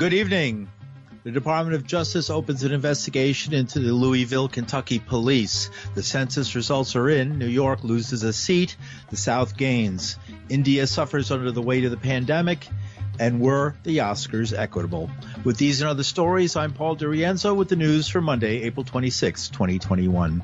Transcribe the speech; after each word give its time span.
Good 0.00 0.14
evening. 0.14 0.70
The 1.24 1.30
Department 1.30 1.76
of 1.76 1.86
Justice 1.86 2.30
opens 2.30 2.62
an 2.62 2.72
investigation 2.72 3.52
into 3.52 3.80
the 3.80 3.92
Louisville, 3.92 4.48
Kentucky 4.48 4.98
police. 4.98 5.68
The 5.94 6.02
census 6.02 6.54
results 6.54 6.96
are 6.96 7.10
in. 7.10 7.38
New 7.38 7.46
York 7.46 7.84
loses 7.84 8.22
a 8.22 8.32
seat. 8.32 8.78
The 9.10 9.18
South 9.18 9.58
gains. 9.58 10.16
India 10.48 10.86
suffers 10.86 11.30
under 11.30 11.52
the 11.52 11.60
weight 11.60 11.84
of 11.84 11.90
the 11.90 11.98
pandemic. 11.98 12.66
And 13.18 13.42
were 13.42 13.74
the 13.82 13.98
Oscars 13.98 14.58
equitable? 14.58 15.10
With 15.44 15.58
these 15.58 15.82
and 15.82 15.90
other 15.90 16.02
stories, 16.02 16.56
I'm 16.56 16.72
Paul 16.72 16.96
DiRienzo 16.96 17.54
with 17.54 17.68
the 17.68 17.76
news 17.76 18.08
for 18.08 18.22
Monday, 18.22 18.62
April 18.62 18.84
26, 18.84 19.50
2021. 19.50 20.42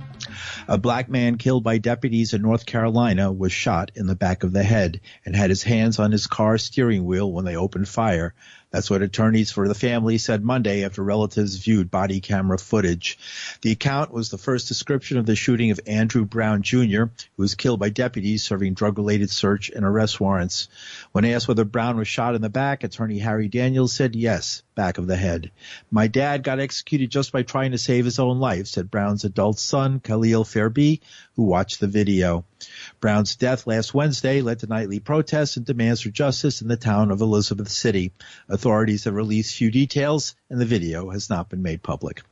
A 0.68 0.76
black 0.76 1.08
man 1.08 1.38
killed 1.38 1.64
by 1.64 1.78
deputies 1.78 2.34
in 2.34 2.42
North 2.42 2.66
Carolina 2.66 3.32
was 3.32 3.52
shot 3.52 3.92
in 3.94 4.06
the 4.06 4.14
back 4.14 4.44
of 4.44 4.52
the 4.52 4.62
head 4.62 5.00
and 5.24 5.34
had 5.34 5.48
his 5.48 5.62
hands 5.62 5.98
on 5.98 6.12
his 6.12 6.26
car 6.26 6.58
steering 6.58 7.06
wheel 7.06 7.32
when 7.32 7.46
they 7.46 7.56
opened 7.56 7.88
fire. 7.88 8.34
That's 8.70 8.90
what 8.90 9.02
attorneys 9.02 9.50
for 9.50 9.68
the 9.68 9.74
family 9.74 10.18
said 10.18 10.44
Monday 10.44 10.84
after 10.84 11.02
relatives 11.02 11.56
viewed 11.56 11.90
body 11.90 12.20
camera 12.20 12.58
footage. 12.58 13.18
The 13.62 13.70
account 13.70 14.12
was 14.12 14.28
the 14.28 14.38
first 14.38 14.68
description 14.68 15.18
of 15.18 15.26
the 15.26 15.36
shooting 15.36 15.70
of 15.70 15.80
Andrew 15.86 16.24
Brown 16.24 16.62
Jr., 16.62 17.04
who 17.04 17.10
was 17.36 17.54
killed 17.54 17.80
by 17.80 17.90
deputies 17.90 18.42
serving 18.42 18.74
drug-related 18.74 19.30
search 19.30 19.70
and 19.70 19.84
arrest 19.84 20.20
warrants. 20.20 20.68
When 21.12 21.24
asked 21.24 21.48
whether 21.48 21.64
Brown 21.64 21.96
was 21.96 22.08
shot 22.08 22.34
in 22.34 22.42
the 22.42 22.50
back, 22.50 22.84
attorney 22.84 23.20
Harry 23.20 23.48
Daniels 23.48 23.92
said 23.92 24.16
yes, 24.16 24.62
back 24.76 24.98
of 24.98 25.08
the 25.08 25.16
head. 25.16 25.50
My 25.90 26.06
dad 26.06 26.44
got 26.44 26.60
executed 26.60 27.10
just 27.10 27.32
by 27.32 27.42
trying 27.42 27.72
to 27.72 27.78
save 27.78 28.04
his 28.04 28.20
own 28.20 28.38
life, 28.38 28.68
said 28.68 28.92
Brown's 28.92 29.24
adult 29.24 29.58
son, 29.58 29.98
Khalil 29.98 30.44
Ferebee, 30.44 31.00
who 31.34 31.42
watched 31.42 31.80
the 31.80 31.88
video. 31.88 32.44
Brown's 33.00 33.34
death 33.34 33.66
last 33.66 33.92
Wednesday 33.92 34.42
led 34.42 34.60
to 34.60 34.68
nightly 34.68 35.00
protests 35.00 35.56
and 35.56 35.66
demands 35.66 36.02
for 36.02 36.10
justice 36.10 36.62
in 36.62 36.68
the 36.68 36.76
town 36.76 37.10
of 37.10 37.20
Elizabeth 37.20 37.70
City. 37.70 38.12
Authorities 38.48 39.04
have 39.04 39.14
released 39.14 39.56
few 39.56 39.72
details 39.72 40.36
and 40.48 40.60
the 40.60 40.64
video 40.64 41.10
has 41.10 41.28
not 41.28 41.48
been 41.48 41.62
made 41.62 41.82
public. 41.82 42.22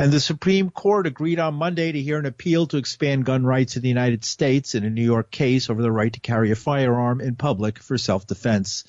And 0.00 0.12
the 0.12 0.20
Supreme 0.20 0.70
Court 0.70 1.08
agreed 1.08 1.40
on 1.40 1.54
Monday 1.54 1.90
to 1.90 2.00
hear 2.00 2.20
an 2.20 2.26
appeal 2.26 2.68
to 2.68 2.76
expand 2.76 3.24
gun 3.24 3.44
rights 3.44 3.74
in 3.74 3.82
the 3.82 3.88
United 3.88 4.24
States 4.24 4.76
in 4.76 4.84
a 4.84 4.90
New 4.90 5.02
York 5.02 5.32
case 5.32 5.68
over 5.68 5.82
the 5.82 5.90
right 5.90 6.12
to 6.12 6.20
carry 6.20 6.52
a 6.52 6.54
firearm 6.54 7.20
in 7.20 7.34
public 7.34 7.80
for 7.80 7.98
self-defense. 7.98 8.84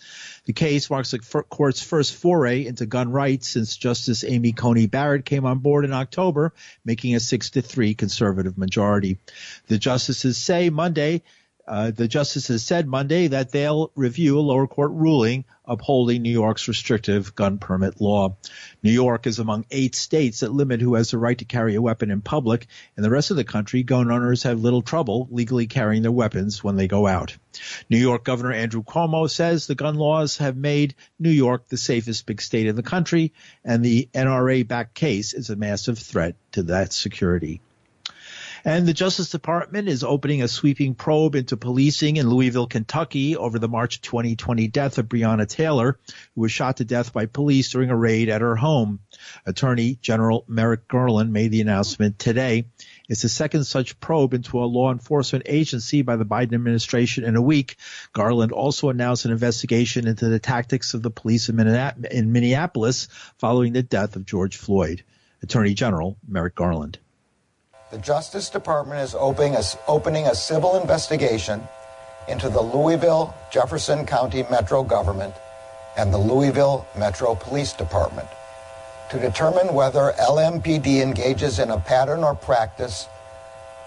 The 0.45 0.53
case 0.53 0.88
marks 0.88 1.09
the 1.09 1.17
court's 1.17 1.81
first 1.81 2.13
foray 2.13 2.67
into 2.67 2.85
gun 2.85 3.11
rights 3.11 3.49
since 3.49 3.75
Justice 3.75 4.23
Amy 4.23 4.51
Coney 4.51 4.85
Barrett 4.85 5.25
came 5.25 5.47
on 5.47 5.57
board 5.57 5.83
in 5.83 5.93
October, 5.93 6.53
making 6.85 7.16
a 7.16 7.19
six 7.19 7.49
to 7.51 7.63
three 7.63 7.95
conservative 7.95 8.55
majority. 8.55 9.17
The 9.66 9.79
justices 9.79 10.38
say 10.38 10.69
Monday 10.69 11.23
uh, 11.70 11.92
the 11.92 12.08
justices 12.08 12.66
said 12.66 12.88
Monday 12.88 13.28
that 13.28 13.52
they'll 13.52 13.92
review 13.95 14.39
a 14.39 14.42
lower 14.42 14.66
court 14.66 14.92
ruling 14.92 15.45
upholding 15.66 16.23
New 16.23 16.31
York's 16.31 16.67
restrictive 16.67 17.36
gun 17.36 17.59
permit 17.59 18.02
law. 18.02 18.36
New 18.81 18.92
York 18.92 19.28
is 19.28 19.38
among 19.38 19.67
eight 19.70 19.94
states 19.94 20.40
that 20.40 20.52
limit 20.52 20.81
who 20.81 20.95
has 20.95 21.12
the 21.12 21.20
right 21.20 21.38
to 21.38 21.45
carry 21.45 21.75
a 21.75 21.81
weapon 21.81 22.09
in 22.09 22.22
public. 22.22 22.66
In 22.97 23.03
the 23.03 23.12
rest 23.12 23.30
of 23.30 23.38
the 23.38 23.44
country, 23.44 23.84
gun 23.84 24.12
owners 24.12 24.42
have 24.44 24.59
little 24.59 24.81
trouble 24.81 25.28
legally 25.30 25.67
carrying 25.67 26.02
their 26.02 26.12
weapons 26.12 26.64
when 26.64 26.75
they 26.75 26.88
go 26.88 27.06
out. 27.06 27.38
New 27.88 28.00
York 28.00 28.25
Governor 28.25 28.53
Andrew 28.53 28.81
Cuomo 28.81 29.30
says 29.30 29.67
the 29.67 29.75
gun 29.75 29.94
laws 29.94 30.38
have 30.38 30.58
made 30.58 30.95
New 31.20 31.30
York 31.30 31.67
the 31.67 31.78
safest 31.78 32.25
big 32.25 32.42
state 32.42 32.66
in 32.66 32.75
the 32.75 32.81
country, 32.81 33.31
and 33.64 33.86
the 33.86 34.09
NRA 34.16 34.67
backed 34.67 34.95
case 34.95 35.34
is 35.34 35.52
a 35.52 35.56
massive 35.56 36.00
threat 36.00 36.36
to 36.53 36.64
that 36.64 36.94
security. 36.94 37.62
And 38.65 38.85
the 38.85 38.93
Justice 38.93 39.29
Department 39.29 39.88
is 39.88 40.03
opening 40.03 40.41
a 40.41 40.47
sweeping 40.47 40.93
probe 40.93 41.35
into 41.35 41.55
policing 41.55 42.17
in 42.17 42.29
Louisville, 42.29 42.67
Kentucky 42.67 43.38
over 43.38 43.57
the 43.57 43.69
March 43.69 44.01
2020 44.01 44.67
death 44.67 44.97
of 44.97 45.07
Breonna 45.07 45.47
Taylor, 45.47 45.97
who 46.35 46.41
was 46.41 46.51
shot 46.51 46.77
to 46.77 46.85
death 46.85 47.13
by 47.13 47.25
police 47.25 47.71
during 47.71 47.89
a 47.89 47.95
raid 47.95 48.27
at 48.27 48.41
her 48.41 48.55
home. 48.55 49.00
Attorney 49.45 49.97
General 50.01 50.44
Merrick 50.47 50.88
Garland 50.88 51.31
made 51.31 51.51
the 51.51 51.61
announcement 51.61 52.19
today. 52.19 52.66
It's 53.07 53.22
the 53.22 53.29
second 53.29 53.63
such 53.63 54.00
probe 54.00 54.34
into 54.34 54.59
a 54.59 54.66
law 54.66 54.91
enforcement 54.91 55.45
agency 55.47 56.01
by 56.01 56.17
the 56.17 56.25
Biden 56.25 56.53
administration 56.53 57.23
in 57.23 57.35
a 57.35 57.41
week. 57.41 57.78
Garland 58.13 58.51
also 58.51 58.89
announced 58.89 59.25
an 59.25 59.31
investigation 59.31 60.07
into 60.07 60.28
the 60.28 60.39
tactics 60.39 60.94
of 60.94 61.01
the 61.01 61.09
police 61.09 61.50
in 61.50 62.31
Minneapolis 62.31 63.07
following 63.38 63.73
the 63.73 63.84
death 63.84 64.16
of 64.16 64.25
George 64.25 64.57
Floyd. 64.57 65.03
Attorney 65.41 65.73
General 65.73 66.17
Merrick 66.28 66.55
Garland. 66.55 67.00
The 67.91 67.97
Justice 67.97 68.51
Department 68.51 69.01
is 69.01 69.16
opening 69.16 69.55
a, 69.55 69.63
opening 69.88 70.27
a 70.27 70.35
civil 70.35 70.79
investigation 70.79 71.67
into 72.27 72.47
the 72.47 72.61
Louisville 72.61 73.33
Jefferson 73.50 74.05
County 74.05 74.45
Metro 74.51 74.83
government 74.83 75.33
and 75.97 76.13
the 76.13 76.17
Louisville 76.19 76.85
Metro 76.95 77.33
Police 77.33 77.73
Department 77.73 78.28
to 79.09 79.19
determine 79.19 79.73
whether 79.73 80.13
LMPD 80.19 81.01
engages 81.01 81.57
in 81.57 81.72
a 81.72 81.79
pattern 81.79 82.23
or 82.23 82.35
practice 82.35 83.07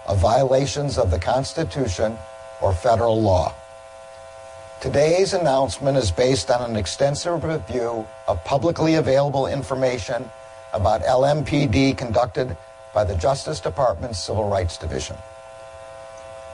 of 0.05 0.19
violations 0.19 0.97
of 0.97 1.09
the 1.09 1.19
Constitution 1.19 2.17
or 2.61 2.73
federal 2.73 3.21
law. 3.21 3.53
Today's 4.81 5.33
announcement 5.33 5.95
is 5.95 6.11
based 6.11 6.51
on 6.51 6.69
an 6.69 6.75
extensive 6.75 7.45
review 7.45 8.05
of 8.27 8.43
publicly 8.43 8.95
available 8.95 9.47
information 9.47 10.29
about 10.73 11.03
LMPD 11.03 11.97
conducted 11.97 12.57
by 12.93 13.03
the 13.03 13.15
Justice 13.15 13.59
Department's 13.59 14.19
Civil 14.19 14.47
Rights 14.47 14.77
Division. 14.77 15.17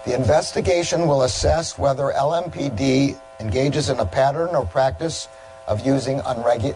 The 0.06 0.16
investigation 0.16 1.08
will 1.08 1.24
assess 1.24 1.78
whether 1.78 2.14
LMPD 2.16 3.20
engages 3.40 3.90
in 3.90 4.00
a 4.00 4.06
pattern 4.06 4.56
or 4.56 4.66
practice 4.66 5.28
of 5.68 5.86
using 5.86 6.20
unregu- 6.20 6.76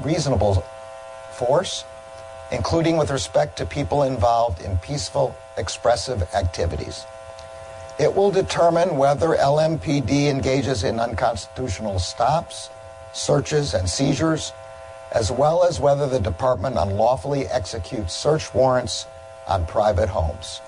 unreasonable 0.00 0.64
force, 1.32 1.84
including 2.50 2.96
with 2.96 3.10
respect 3.10 3.56
to 3.58 3.66
people 3.66 4.02
involved 4.02 4.62
in 4.62 4.78
peaceful, 4.78 5.36
expressive 5.56 6.22
activities. 6.34 7.04
It 7.98 8.14
will 8.14 8.30
determine 8.30 8.96
whether 8.96 9.28
LMPD 9.28 10.28
engages 10.28 10.82
in 10.82 10.98
unconstitutional 10.98 11.98
stops, 11.98 12.70
searches, 13.12 13.74
and 13.74 13.88
seizures 13.88 14.52
as 15.14 15.30
well 15.30 15.64
as 15.64 15.78
whether 15.78 16.06
the 16.06 16.20
department 16.20 16.76
unlawfully 16.78 17.46
executes 17.46 18.14
search 18.14 18.52
warrants 18.54 19.06
on 19.46 19.66
private 19.66 20.08
homes. 20.08 20.60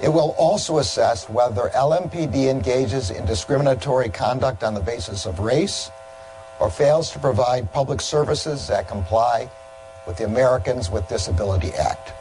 It 0.00 0.08
will 0.08 0.34
also 0.38 0.78
assess 0.78 1.28
whether 1.28 1.70
LMPD 1.74 2.48
engages 2.50 3.10
in 3.10 3.24
discriminatory 3.24 4.08
conduct 4.08 4.64
on 4.64 4.74
the 4.74 4.80
basis 4.80 5.26
of 5.26 5.38
race 5.38 5.90
or 6.58 6.70
fails 6.70 7.10
to 7.12 7.18
provide 7.18 7.72
public 7.72 8.00
services 8.00 8.66
that 8.68 8.88
comply 8.88 9.50
with 10.06 10.16
the 10.16 10.24
Americans 10.24 10.90
with 10.90 11.08
Disability 11.08 11.72
Act. 11.74 12.12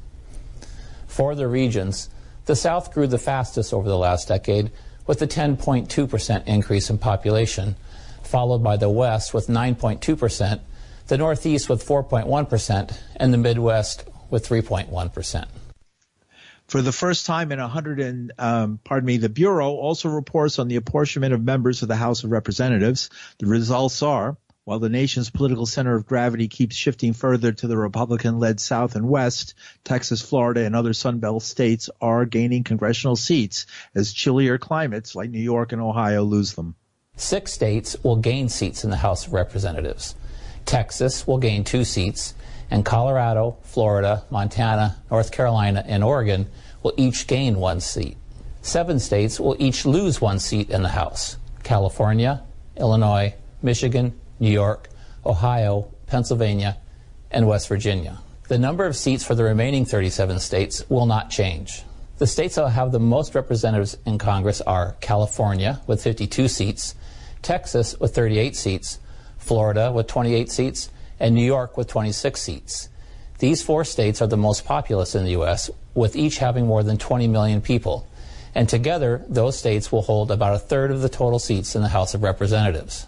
For 1.08 1.34
the 1.34 1.48
regions, 1.48 2.12
the 2.46 2.56
South 2.56 2.94
grew 2.94 3.08
the 3.08 3.18
fastest 3.18 3.74
over 3.74 3.90
the 3.90 3.98
last 3.98 4.28
decade 4.28 4.70
with 5.08 5.22
a 5.22 5.28
10.2% 5.28 6.48
increase 6.48 6.90
in 6.90 6.98
population, 6.98 7.76
followed 8.24 8.64
by 8.64 8.78
the 8.78 8.90
West 8.90 9.34
with 9.34 9.48
9.2%, 9.48 10.60
the 11.08 11.18
Northeast 11.18 11.70
with 11.70 11.86
4.1%, 11.86 12.98
and 13.16 13.34
the 13.34 13.38
Midwest 13.38 14.04
with 14.30 14.48
3.1%. 14.48 15.48
For 16.68 16.82
the 16.82 16.92
first 16.92 17.26
time 17.26 17.54
in 17.54 17.60
100 17.60 18.02
and, 18.02 18.34
um, 18.38 18.80
pardon 18.84 19.08
me, 19.08 19.16
the 19.16 19.30
Bureau 19.30 19.72
also 19.72 20.10
reports 20.10 20.60
on 20.60 20.68
the 20.68 20.76
apportionment 20.76 21.34
of 21.34 21.42
members 21.42 21.82
of 21.82 21.88
the 21.88 21.96
House 21.96 22.26
of 22.26 22.32
Representatives. 22.32 23.10
The 23.40 23.48
results 23.48 24.04
are, 24.04 24.36
while 24.68 24.80
the 24.80 24.90
nation's 24.90 25.30
political 25.30 25.66
center 25.66 25.96
of 25.96 26.06
gravity 26.06 26.50
keeps 26.50 26.76
shifting 26.76 27.14
further 27.14 27.54
to 27.54 27.68
the 27.68 27.78
Republican-led 27.78 28.60
South 28.60 28.98
and 28.98 29.08
West, 29.08 29.54
Texas, 29.86 30.22
Florida, 30.22 30.66
and 30.66 30.76
other 30.76 30.92
Sunbelt 30.92 31.42
states 31.42 31.90
are 32.02 32.26
gaining 32.26 32.66
congressional 32.66 33.16
seats 33.16 33.66
as 33.96 34.12
chillier 34.12 34.58
climates 34.58 35.16
like 35.16 35.30
New 35.30 35.40
York 35.40 35.72
and 35.72 35.82
Ohio 35.82 36.22
lose 36.24 36.52
them. 36.56 36.76
Six 37.16 37.54
states 37.54 37.96
will 38.04 38.18
gain 38.18 38.50
seats 38.50 38.84
in 38.84 38.90
the 38.90 38.98
House 38.98 39.26
of 39.26 39.32
Representatives. 39.32 40.16
Texas 40.66 41.26
will 41.26 41.38
gain 41.38 41.64
two 41.64 41.86
seats, 41.86 42.34
and 42.70 42.84
Colorado, 42.84 43.56
Florida, 43.62 44.26
Montana, 44.30 44.98
North 45.10 45.32
Carolina, 45.32 45.82
and 45.88 46.04
Oregon 46.04 46.46
will 46.84 46.94
each 46.98 47.26
gain 47.26 47.58
one 47.58 47.80
seat. 47.80 48.18
Seven 48.64 49.00
states 49.00 49.40
will 49.40 49.56
each 49.60 49.86
lose 49.86 50.20
one 50.20 50.40
seat 50.40 50.70
in 50.70 50.84
the 50.84 50.90
House 50.90 51.38
California, 51.64 52.44
Illinois, 52.76 53.34
Michigan, 53.62 54.14
New 54.40 54.52
York, 54.52 54.90
Ohio, 55.26 55.92
Pennsylvania, 56.08 56.78
and 57.32 57.48
West 57.48 57.68
Virginia. 57.68 58.20
The 58.48 58.58
number 58.58 58.86
of 58.86 58.96
seats 58.96 59.24
for 59.24 59.36
the 59.36 59.44
remaining 59.44 59.86
37 59.86 60.40
states 60.40 60.84
will 60.90 61.06
not 61.06 61.30
change. 61.30 61.84
The 62.18 62.28
states 62.28 62.56
that 62.56 62.62
will 62.62 62.70
have 62.70 62.92
the 62.92 63.00
most 63.00 63.36
representatives 63.36 63.98
in 64.06 64.18
Congress 64.18 64.62
are 64.62 64.96
California 65.02 65.82
with 65.86 66.02
52 66.02 66.48
seats, 66.48 66.96
Texas 67.42 68.00
with 68.00 68.16
38 68.16 68.56
seats, 68.56 69.00
Florida 69.38 69.92
with 69.92 70.08
28 70.08 70.50
seats, 70.50 70.90
and 71.20 71.36
New 71.36 71.46
York 71.46 71.78
with 71.78 71.88
26 71.88 72.42
seats. 72.42 72.90
These 73.40 73.62
four 73.62 73.84
states 73.84 74.22
are 74.22 74.28
the 74.28 74.38
most 74.38 74.66
populous 74.66 75.14
in 75.14 75.26
the 75.26 75.32
U.S., 75.32 75.70
with 75.94 76.16
each 76.16 76.40
having 76.40 76.66
more 76.66 76.84
than 76.84 76.98
20 76.98 77.28
million 77.28 77.62
people. 77.62 78.08
And 78.56 78.68
together, 78.68 79.24
those 79.28 79.58
states 79.58 79.92
will 79.92 80.02
hold 80.02 80.32
about 80.32 80.56
a 80.56 80.60
third 80.60 80.90
of 80.90 81.02
the 81.02 81.10
total 81.10 81.38
seats 81.38 81.76
in 81.76 81.84
the 81.84 81.90
House 81.90 82.14
of 82.14 82.24
Representatives. 82.24 83.06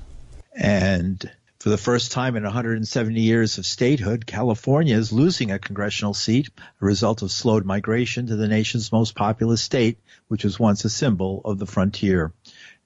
And 0.56 1.30
for 1.60 1.69
the 1.69 1.78
first 1.78 2.13
time 2.13 2.36
in 2.38 2.44
170 2.44 3.19
years 3.19 3.57
of 3.57 3.66
statehood, 3.66 4.25
California 4.25 4.96
is 4.96 5.12
losing 5.12 5.51
a 5.51 5.60
congressional 5.60 6.13
seat, 6.13 6.50
a 6.57 6.86
result 6.86 7.22
of 7.22 7.31
slowed 7.31 7.66
migration 7.66 8.28
to 8.28 8.38
the 8.38 8.48
nation's 8.48 8.92
most 8.92 9.13
populous 9.13 9.62
state, 9.62 10.00
which 10.30 10.46
was 10.46 10.60
once 10.60 10.86
a 10.86 10.90
symbol 10.90 11.42
of 11.44 11.60
the 11.60 11.66
frontier. 11.66 12.34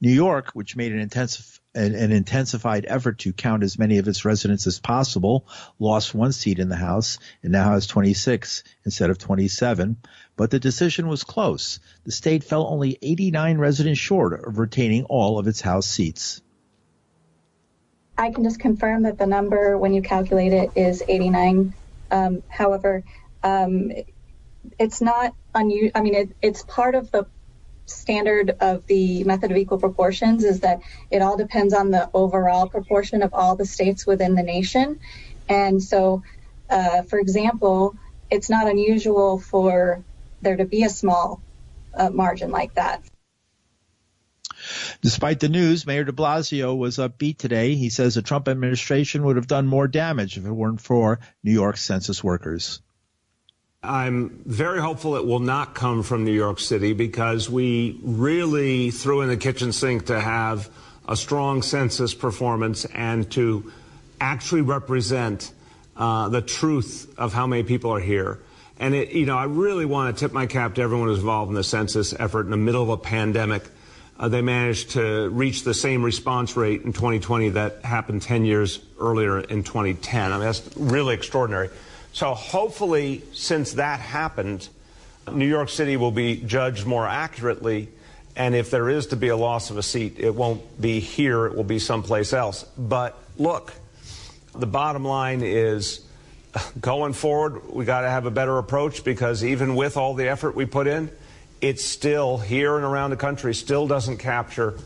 New 0.01 0.11
York, 0.11 0.49
which 0.53 0.75
made 0.75 0.91
an 0.91 1.07
an, 1.75 2.11
intensified 2.11 2.85
effort 2.87 3.19
to 3.19 3.31
count 3.31 3.63
as 3.63 3.79
many 3.79 3.99
of 3.99 4.07
its 4.07 4.25
residents 4.25 4.67
as 4.67 4.79
possible, 4.79 5.47
lost 5.79 6.13
one 6.13 6.31
seat 6.31 6.59
in 6.59 6.69
the 6.69 6.75
House 6.75 7.19
and 7.43 7.51
now 7.51 7.71
has 7.71 7.87
26 7.87 8.63
instead 8.85 9.09
of 9.09 9.17
27. 9.17 9.97
But 10.35 10.51
the 10.51 10.59
decision 10.59 11.07
was 11.07 11.23
close. 11.23 11.79
The 12.03 12.11
state 12.11 12.43
fell 12.43 12.67
only 12.67 12.97
89 13.01 13.57
residents 13.57 13.99
short 13.99 14.45
of 14.45 14.57
retaining 14.57 15.03
all 15.05 15.39
of 15.39 15.47
its 15.47 15.61
House 15.61 15.87
seats. 15.87 16.41
I 18.17 18.31
can 18.31 18.43
just 18.43 18.59
confirm 18.59 19.03
that 19.03 19.17
the 19.17 19.25
number, 19.25 19.77
when 19.77 19.93
you 19.93 20.01
calculate 20.01 20.53
it, 20.53 20.71
is 20.75 21.03
89. 21.07 21.73
Um, 22.11 22.43
however, 22.47 23.03
um, 23.41 23.91
it's 24.79 25.01
not 25.01 25.33
unusual. 25.53 25.91
I 25.95 26.01
mean, 26.01 26.15
it, 26.15 26.35
it's 26.41 26.63
part 26.63 26.95
of 26.95 27.09
the 27.11 27.25
standard 27.85 28.55
of 28.61 28.85
the 28.87 29.23
method 29.23 29.51
of 29.51 29.57
equal 29.57 29.79
proportions 29.79 30.43
is 30.43 30.61
that 30.61 30.79
it 31.11 31.21
all 31.21 31.37
depends 31.37 31.73
on 31.73 31.91
the 31.91 32.09
overall 32.13 32.67
proportion 32.67 33.21
of 33.23 33.33
all 33.33 33.55
the 33.55 33.65
states 33.65 34.05
within 34.07 34.35
the 34.35 34.43
nation. 34.43 34.99
And 35.49 35.81
so, 35.81 36.23
uh, 36.69 37.01
for 37.03 37.19
example, 37.19 37.95
it's 38.29 38.49
not 38.49 38.67
unusual 38.67 39.39
for 39.39 40.03
there 40.41 40.55
to 40.55 40.65
be 40.65 40.83
a 40.83 40.89
small 40.89 41.41
uh, 41.93 42.09
margin 42.09 42.51
like 42.51 42.73
that. 42.75 43.03
Despite 45.01 45.39
the 45.39 45.49
news, 45.49 45.85
Mayor 45.85 46.03
de 46.03 46.11
Blasio 46.11 46.77
was 46.77 46.97
upbeat 46.97 47.37
today. 47.37 47.75
He 47.75 47.89
says 47.89 48.15
the 48.15 48.21
Trump 48.21 48.47
administration 48.47 49.23
would 49.23 49.35
have 49.35 49.47
done 49.47 49.67
more 49.67 49.87
damage 49.87 50.37
if 50.37 50.45
it 50.45 50.51
weren't 50.51 50.81
for 50.81 51.19
New 51.43 51.51
York 51.51 51.77
census 51.77 52.23
workers. 52.23 52.81
I'm 53.83 54.41
very 54.45 54.79
hopeful 54.79 55.17
it 55.17 55.25
will 55.25 55.39
not 55.39 55.75
come 55.75 56.03
from 56.03 56.23
New 56.23 56.31
York 56.31 56.59
City 56.61 56.93
because 56.93 57.49
we 57.49 57.99
really 58.01 58.91
threw 58.91 59.21
in 59.21 59.27
the 59.27 59.35
kitchen 59.35 59.73
sink 59.73 60.05
to 60.05 60.19
have 60.19 60.69
a 61.07 61.17
strong 61.17 61.61
census 61.61 62.13
performance 62.13 62.85
and 62.85 63.29
to 63.31 63.73
actually 64.21 64.61
represent 64.61 65.51
uh, 65.97 66.29
the 66.29 66.41
truth 66.41 67.13
of 67.17 67.33
how 67.33 67.45
many 67.45 67.63
people 67.63 67.91
are 67.91 67.99
here. 67.99 68.39
And 68.79 68.95
it, 68.95 69.11
you 69.11 69.25
know, 69.25 69.37
I 69.37 69.45
really 69.45 69.85
want 69.85 70.15
to 70.15 70.19
tip 70.19 70.33
my 70.33 70.45
cap 70.45 70.75
to 70.75 70.81
everyone 70.81 71.09
who's 71.09 71.19
involved 71.19 71.49
in 71.49 71.55
the 71.55 71.63
census 71.63 72.13
effort 72.17 72.45
in 72.45 72.51
the 72.51 72.57
middle 72.57 72.81
of 72.81 72.89
a 72.89 72.97
pandemic. 72.97 73.63
Uh, 74.19 74.27
they 74.27 74.41
managed 74.41 74.91
to 74.91 75.29
reach 75.29 75.63
the 75.63 75.73
same 75.73 76.03
response 76.03 76.55
rate 76.55 76.83
in 76.83 76.93
2020 76.93 77.49
that 77.49 77.83
happened 77.83 78.21
10 78.21 78.45
years 78.45 78.79
earlier 78.99 79.39
in 79.39 79.63
2010. 79.63 80.31
I 80.31 80.35
mean, 80.35 80.45
that's 80.45 80.69
really 80.77 81.15
extraordinary. 81.15 81.69
So 82.13 82.33
hopefully, 82.35 83.23
since 83.33 83.73
that 83.73 83.99
happened, 83.99 84.69
New 85.31 85.47
York 85.47 85.69
City 85.69 85.97
will 85.97 86.11
be 86.11 86.35
judged 86.35 86.85
more 86.85 87.07
accurately. 87.07 87.89
And 88.35 88.53
if 88.53 88.69
there 88.69 88.89
is 88.89 89.07
to 89.07 89.15
be 89.15 89.29
a 89.29 89.37
loss 89.37 89.71
of 89.71 89.77
a 89.77 89.83
seat, 89.83 90.19
it 90.19 90.33
won't 90.33 90.79
be 90.79 90.99
here, 90.99 91.47
it 91.47 91.55
will 91.55 91.63
be 91.63 91.79
someplace 91.79 92.33
else. 92.33 92.63
But 92.77 93.17
look, 93.37 93.73
the 94.53 94.67
bottom 94.67 95.03
line 95.05 95.41
is 95.41 96.05
going 96.79 97.13
forward, 97.13 97.73
we 97.73 97.85
got 97.85 98.01
to 98.01 98.09
have 98.09 98.27
a 98.27 98.31
better 98.31 98.59
approach 98.59 99.03
because 99.03 99.43
even 99.43 99.75
with 99.75 99.97
all 99.97 100.13
the 100.13 100.29
effort 100.29 100.55
we 100.55 100.65
put 100.65 100.85
in, 100.85 101.09
it's 101.63 101.85
still 101.85 102.37
here 102.37 102.75
and 102.75 102.83
around 102.83 103.11
the 103.11 103.15
country 103.15 103.53
still 103.55 103.87
doesn't 103.87 104.17
capture 104.17 104.77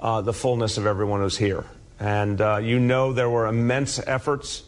uh, 0.00 0.20
the 0.20 0.32
fullness 0.32 0.78
of 0.78 0.86
everyone 0.86 1.20
who's 1.20 1.36
here. 1.36 1.64
And 1.98 2.40
uh, 2.40 2.58
you 2.58 2.78
know 2.78 3.12
there 3.12 3.28
were 3.28 3.48
immense 3.48 3.98
efforts 3.98 4.62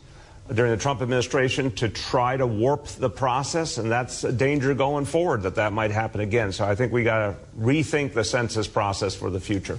during 0.53 0.73
the 0.73 0.77
Trump 0.77 1.01
administration 1.01 1.71
to 1.77 1.89
try 1.89 2.37
to 2.37 2.49
warp 2.49 2.87
the 2.87 3.09
process, 3.09 3.79
and 3.79 3.91
that's 3.91 4.25
a 4.25 4.33
danger 4.33 4.75
going 4.75 5.05
forward 5.05 5.43
that 5.43 5.55
that 5.55 5.73
might 5.73 5.93
happen 5.93 6.21
again. 6.21 6.51
So 6.51 6.65
I 6.65 6.75
think 6.75 6.93
we 6.93 7.05
got 7.05 7.19
to 7.19 7.37
rethink 7.57 8.13
the 8.13 8.25
census 8.25 8.67
process 8.67 9.15
for 9.15 9.31
the 9.31 9.41
future. 9.41 9.79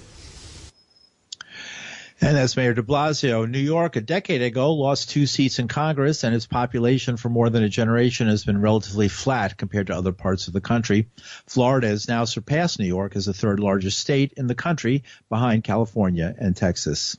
And 2.25 2.37
as 2.37 2.55
Mayor 2.55 2.73
de 2.73 2.81
Blasio, 2.81 3.45
New 3.45 3.59
York 3.59 3.97
a 3.97 4.01
decade 4.01 4.41
ago 4.41 4.71
lost 4.71 5.09
two 5.09 5.25
seats 5.25 5.59
in 5.59 5.67
Congress 5.67 6.23
and 6.23 6.33
its 6.33 6.45
population 6.45 7.17
for 7.17 7.27
more 7.27 7.49
than 7.49 7.63
a 7.63 7.69
generation 7.69 8.29
has 8.29 8.45
been 8.45 8.61
relatively 8.61 9.09
flat 9.09 9.57
compared 9.57 9.87
to 9.87 9.95
other 9.97 10.13
parts 10.13 10.47
of 10.47 10.53
the 10.53 10.61
country. 10.61 11.09
Florida 11.47 11.87
has 11.87 12.07
now 12.07 12.23
surpassed 12.23 12.79
New 12.79 12.85
York 12.85 13.17
as 13.17 13.25
the 13.25 13.33
third 13.33 13.59
largest 13.59 13.99
state 13.99 14.31
in 14.37 14.47
the 14.47 14.55
country 14.55 15.03
behind 15.27 15.65
California 15.65 16.33
and 16.37 16.55
Texas. 16.55 17.17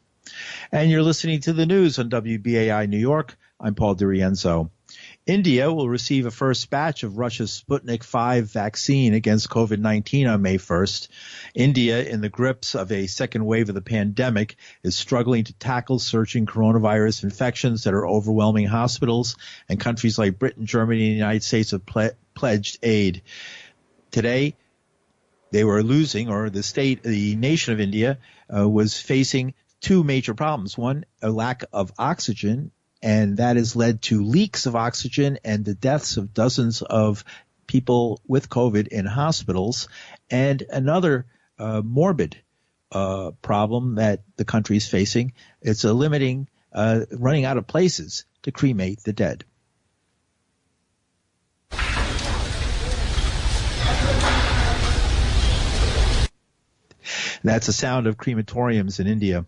And 0.73 0.90
you're 0.90 1.02
listening 1.02 1.40
to 1.40 1.52
the 1.52 1.66
news 1.66 1.99
on 1.99 2.08
WBAI 2.08 2.88
New 2.88 2.96
York. 2.96 3.37
I'm 3.61 3.75
Paul 3.75 3.96
DiRienzo. 3.96 4.70
India 5.26 5.72
will 5.72 5.88
receive 5.88 6.26
a 6.26 6.30
first 6.30 6.68
batch 6.68 7.02
of 7.02 7.16
Russia's 7.16 7.62
Sputnik 7.66 8.02
5 8.02 8.44
vaccine 8.44 9.14
against 9.14 9.48
COVID-19 9.48 10.30
on 10.30 10.42
May 10.42 10.58
1st. 10.58 11.08
India, 11.54 12.04
in 12.04 12.20
the 12.20 12.28
grips 12.28 12.74
of 12.74 12.92
a 12.92 13.06
second 13.06 13.46
wave 13.46 13.70
of 13.70 13.74
the 13.74 13.80
pandemic, 13.80 14.56
is 14.82 14.96
struggling 14.96 15.44
to 15.44 15.54
tackle 15.54 15.98
surging 15.98 16.44
coronavirus 16.44 17.24
infections 17.24 17.84
that 17.84 17.94
are 17.94 18.06
overwhelming 18.06 18.66
hospitals, 18.66 19.36
and 19.66 19.80
countries 19.80 20.18
like 20.18 20.38
Britain, 20.38 20.66
Germany, 20.66 21.06
and 21.06 21.12
the 21.12 21.16
United 21.16 21.42
States 21.42 21.70
have 21.70 21.86
ple- 21.86 22.10
pledged 22.34 22.78
aid. 22.82 23.22
Today, 24.10 24.56
they 25.52 25.64
were 25.64 25.82
losing, 25.82 26.28
or 26.28 26.50
the 26.50 26.62
state, 26.62 27.02
the 27.02 27.34
nation 27.36 27.72
of 27.72 27.80
India 27.80 28.18
uh, 28.54 28.68
was 28.68 29.00
facing 29.00 29.54
two 29.80 30.04
major 30.04 30.34
problems. 30.34 30.76
One, 30.76 31.06
a 31.22 31.30
lack 31.30 31.64
of 31.72 31.92
oxygen 31.98 32.72
and 33.04 33.37
that 33.37 33.56
has 33.56 33.76
led 33.76 34.00
to 34.00 34.25
leaks 34.25 34.64
of 34.64 34.75
oxygen 34.75 35.38
and 35.44 35.62
the 35.62 35.75
deaths 35.75 36.16
of 36.16 36.32
dozens 36.32 36.80
of 36.80 37.23
people 37.66 38.18
with 38.26 38.49
COVID 38.49 38.88
in 38.88 39.04
hospitals. 39.04 39.88
And 40.30 40.62
another 40.70 41.26
uh, 41.58 41.82
morbid 41.84 42.38
uh, 42.90 43.32
problem 43.42 43.96
that 43.96 44.23
the 44.37 44.46
country 44.46 44.78
is 44.78 44.88
facing. 44.88 45.34
It's 45.61 45.84
a 45.84 45.92
limiting, 45.92 46.49
uh, 46.73 47.00
running 47.12 47.44
out 47.44 47.58
of 47.58 47.66
places 47.66 48.25
to 48.44 48.52
cremate 48.52 49.00
the 49.00 49.12
dead. 49.12 49.44
That's 57.44 57.66
the 57.66 57.75
sound 57.75 58.06
of 58.06 58.16
crematoriums 58.16 58.99
in 58.99 59.06
India. 59.06 59.44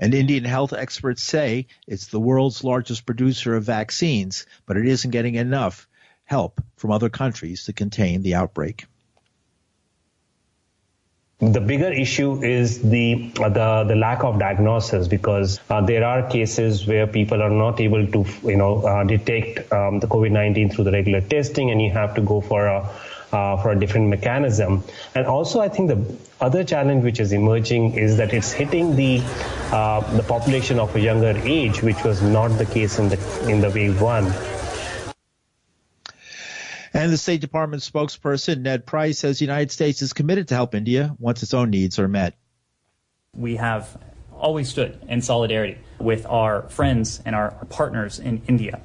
And 0.00 0.14
Indian 0.14 0.44
health 0.44 0.72
experts 0.72 1.22
say 1.22 1.66
it's 1.86 2.06
the 2.06 2.18
world's 2.18 2.64
largest 2.64 3.04
producer 3.04 3.54
of 3.54 3.64
vaccines, 3.64 4.46
but 4.64 4.78
it 4.78 4.86
isn't 4.88 5.10
getting 5.10 5.34
enough 5.34 5.86
help 6.24 6.62
from 6.76 6.90
other 6.90 7.10
countries 7.10 7.64
to 7.64 7.74
contain 7.74 8.22
the 8.22 8.34
outbreak. 8.34 8.86
The 11.40 11.60
bigger 11.60 11.92
issue 11.92 12.42
is 12.42 12.80
the 12.82 13.30
the, 13.34 13.84
the 13.88 13.96
lack 13.96 14.24
of 14.24 14.38
diagnosis 14.38 15.06
because 15.08 15.60
uh, 15.68 15.80
there 15.80 16.04
are 16.04 16.28
cases 16.28 16.86
where 16.86 17.06
people 17.06 17.42
are 17.42 17.50
not 17.50 17.80
able 17.80 18.06
to 18.06 18.24
you 18.42 18.56
know 18.56 18.82
uh, 18.82 19.04
detect 19.04 19.70
um, 19.72 20.00
the 20.00 20.06
COVID-19 20.06 20.72
through 20.72 20.84
the 20.84 20.92
regular 20.92 21.20
testing, 21.22 21.70
and 21.70 21.80
you 21.80 21.90
have 21.90 22.14
to 22.14 22.22
go 22.22 22.40
for 22.40 22.66
a 22.66 22.90
uh, 23.32 23.56
for 23.62 23.70
a 23.70 23.78
different 23.78 24.08
mechanism. 24.08 24.82
And 25.14 25.26
also, 25.26 25.60
I 25.60 25.68
think 25.68 25.88
the 25.88 26.16
other 26.40 26.64
challenge 26.64 27.04
which 27.04 27.20
is 27.20 27.32
emerging 27.32 27.94
is 27.94 28.16
that 28.16 28.32
it's 28.32 28.52
hitting 28.52 28.96
the 28.96 29.22
uh, 29.72 30.00
the 30.16 30.22
population 30.22 30.78
of 30.78 30.94
a 30.96 31.00
younger 31.00 31.34
age, 31.44 31.82
which 31.82 32.02
was 32.04 32.22
not 32.22 32.48
the 32.58 32.66
case 32.66 32.98
in 32.98 33.08
the 33.08 33.48
in 33.48 33.60
the 33.60 33.70
wave 33.70 34.00
one. 34.00 34.32
And 36.92 37.12
the 37.12 37.16
State 37.16 37.40
Department 37.40 37.82
spokesperson 37.82 38.62
Ned 38.62 38.84
Price 38.84 39.20
says 39.20 39.38
the 39.38 39.44
United 39.44 39.70
States 39.70 40.02
is 40.02 40.12
committed 40.12 40.48
to 40.48 40.54
help 40.54 40.74
India 40.74 41.14
once 41.18 41.42
its 41.42 41.54
own 41.54 41.70
needs 41.70 41.98
are 42.00 42.08
met. 42.08 42.34
We 43.32 43.56
have 43.56 43.96
always 44.36 44.68
stood 44.68 44.98
in 45.08 45.22
solidarity 45.22 45.78
with 46.00 46.26
our 46.26 46.62
friends 46.68 47.22
and 47.24 47.36
our 47.36 47.52
partners 47.70 48.18
in 48.18 48.42
India. 48.48 48.80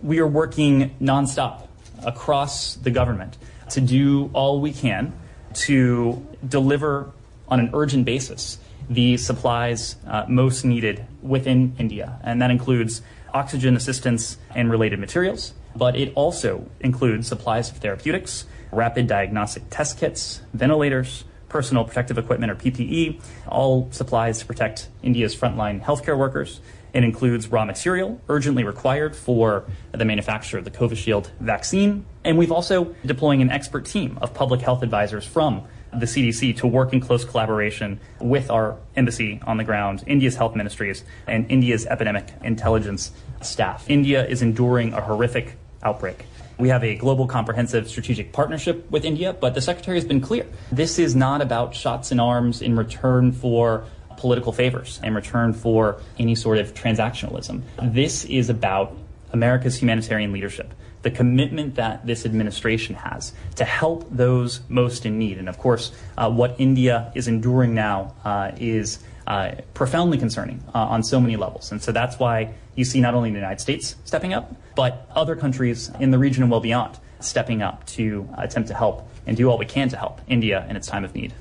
We 0.00 0.20
are 0.20 0.26
working 0.28 0.94
nonstop 1.00 1.66
across 2.04 2.76
the 2.76 2.90
government 2.90 3.36
to 3.70 3.80
do 3.80 4.30
all 4.32 4.60
we 4.60 4.72
can 4.72 5.12
to 5.52 6.26
deliver 6.46 7.10
on 7.48 7.60
an 7.60 7.70
urgent 7.72 8.04
basis 8.04 8.58
the 8.88 9.16
supplies 9.16 9.96
uh, 10.06 10.24
most 10.28 10.64
needed 10.64 11.06
within 11.22 11.74
India. 11.78 12.18
And 12.22 12.42
that 12.42 12.50
includes 12.50 13.02
oxygen 13.32 13.76
assistance 13.76 14.36
and 14.54 14.70
related 14.70 14.98
materials, 14.98 15.54
but 15.76 15.96
it 15.96 16.12
also 16.16 16.68
includes 16.80 17.28
supplies 17.28 17.70
of 17.70 17.76
therapeutics, 17.76 18.46
rapid 18.72 19.06
diagnostic 19.06 19.64
test 19.70 19.98
kits, 19.98 20.40
ventilators, 20.52 21.24
personal 21.48 21.84
protective 21.84 22.18
equipment 22.18 22.50
or 22.50 22.56
PPE, 22.56 23.20
all 23.48 23.88
supplies 23.90 24.38
to 24.38 24.46
protect 24.46 24.88
India's 25.02 25.36
frontline 25.36 25.82
healthcare 25.82 26.16
workers. 26.16 26.60
It 26.92 27.04
includes 27.04 27.48
raw 27.48 27.64
material 27.64 28.20
urgently 28.28 28.64
required 28.64 29.14
for 29.14 29.64
the 29.92 30.04
manufacture 30.04 30.58
of 30.58 30.64
the 30.64 30.70
Covishield 30.70 31.30
vaccine. 31.40 32.04
And 32.24 32.36
we've 32.36 32.52
also 32.52 32.94
deploying 33.04 33.42
an 33.42 33.50
expert 33.50 33.84
team 33.84 34.18
of 34.20 34.34
public 34.34 34.60
health 34.60 34.82
advisors 34.82 35.24
from 35.24 35.64
the 35.92 36.06
CDC 36.06 36.56
to 36.58 36.66
work 36.66 36.92
in 36.92 37.00
close 37.00 37.24
collaboration 37.24 38.00
with 38.20 38.50
our 38.50 38.76
embassy 38.96 39.40
on 39.46 39.56
the 39.56 39.64
ground, 39.64 40.04
India's 40.06 40.36
health 40.36 40.54
ministries, 40.54 41.04
and 41.26 41.50
India's 41.50 41.86
epidemic 41.86 42.28
intelligence 42.44 43.10
staff. 43.40 43.88
India 43.88 44.24
is 44.26 44.42
enduring 44.42 44.92
a 44.92 45.00
horrific 45.00 45.56
outbreak. 45.82 46.26
We 46.58 46.68
have 46.68 46.84
a 46.84 46.94
global 46.94 47.26
comprehensive 47.26 47.88
strategic 47.88 48.32
partnership 48.32 48.90
with 48.90 49.04
India, 49.04 49.32
but 49.32 49.54
the 49.54 49.62
Secretary 49.62 49.96
has 49.96 50.04
been 50.04 50.20
clear. 50.20 50.46
This 50.70 50.98
is 50.98 51.16
not 51.16 51.40
about 51.40 51.74
shots 51.74 52.12
in 52.12 52.20
arms 52.20 52.60
in 52.60 52.76
return 52.76 53.32
for 53.32 53.86
political 54.20 54.52
favors, 54.52 55.00
in 55.02 55.14
return 55.14 55.52
for 55.52 56.00
any 56.18 56.34
sort 56.34 56.58
of 56.58 56.74
transactionalism. 56.74 57.62
This 57.82 58.24
is 58.26 58.50
about 58.50 58.96
America's 59.32 59.80
humanitarian 59.80 60.32
leadership 60.32 60.74
the 61.02 61.10
commitment 61.10 61.76
that 61.76 62.06
this 62.06 62.26
administration 62.26 62.94
has 62.94 63.32
to 63.56 63.64
help 63.64 64.06
those 64.10 64.60
most 64.68 65.06
in 65.06 65.18
need. 65.18 65.38
And 65.38 65.48
of 65.48 65.58
course, 65.58 65.92
uh, 66.18 66.30
what 66.30 66.56
India 66.58 67.10
is 67.14 67.26
enduring 67.26 67.74
now 67.74 68.14
uh, 68.24 68.52
is 68.58 68.98
uh, 69.26 69.52
profoundly 69.74 70.18
concerning 70.18 70.62
uh, 70.74 70.78
on 70.78 71.02
so 71.02 71.20
many 71.20 71.36
levels. 71.36 71.72
And 71.72 71.82
so 71.82 71.92
that's 71.92 72.18
why 72.18 72.52
you 72.74 72.84
see 72.84 73.00
not 73.00 73.14
only 73.14 73.30
the 73.30 73.36
United 73.36 73.60
States 73.60 73.96
stepping 74.04 74.34
up, 74.34 74.54
but 74.74 75.08
other 75.14 75.36
countries 75.36 75.90
in 76.00 76.10
the 76.10 76.18
region 76.18 76.42
and 76.42 76.50
well 76.50 76.60
beyond 76.60 76.98
stepping 77.20 77.62
up 77.62 77.86
to 77.86 78.28
attempt 78.36 78.68
to 78.68 78.74
help 78.74 79.08
and 79.26 79.36
do 79.36 79.48
all 79.48 79.58
we 79.58 79.66
can 79.66 79.88
to 79.88 79.96
help 79.96 80.20
India 80.28 80.66
in 80.68 80.76
its 80.76 80.86
time 80.86 81.04
of 81.04 81.14
need. 81.14 81.32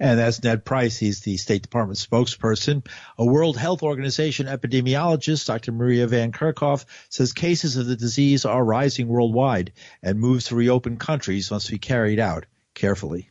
And 0.00 0.18
that's 0.18 0.42
Ned 0.42 0.64
Price. 0.64 0.96
He's 0.96 1.20
the 1.20 1.36
State 1.36 1.60
Department 1.60 1.98
spokesperson. 1.98 2.86
A 3.18 3.24
World 3.24 3.58
Health 3.58 3.82
Organization 3.82 4.46
epidemiologist, 4.46 5.46
Dr. 5.46 5.72
Maria 5.72 6.06
Van 6.06 6.32
Kerkhove, 6.32 6.86
says 7.10 7.34
cases 7.34 7.76
of 7.76 7.86
the 7.86 7.96
disease 7.96 8.46
are 8.46 8.64
rising 8.64 9.08
worldwide 9.08 9.72
and 10.02 10.18
moves 10.18 10.46
to 10.46 10.56
reopen 10.56 10.96
countries 10.96 11.50
must 11.50 11.70
be 11.70 11.78
carried 11.78 12.18
out 12.18 12.46
carefully. 12.74 13.28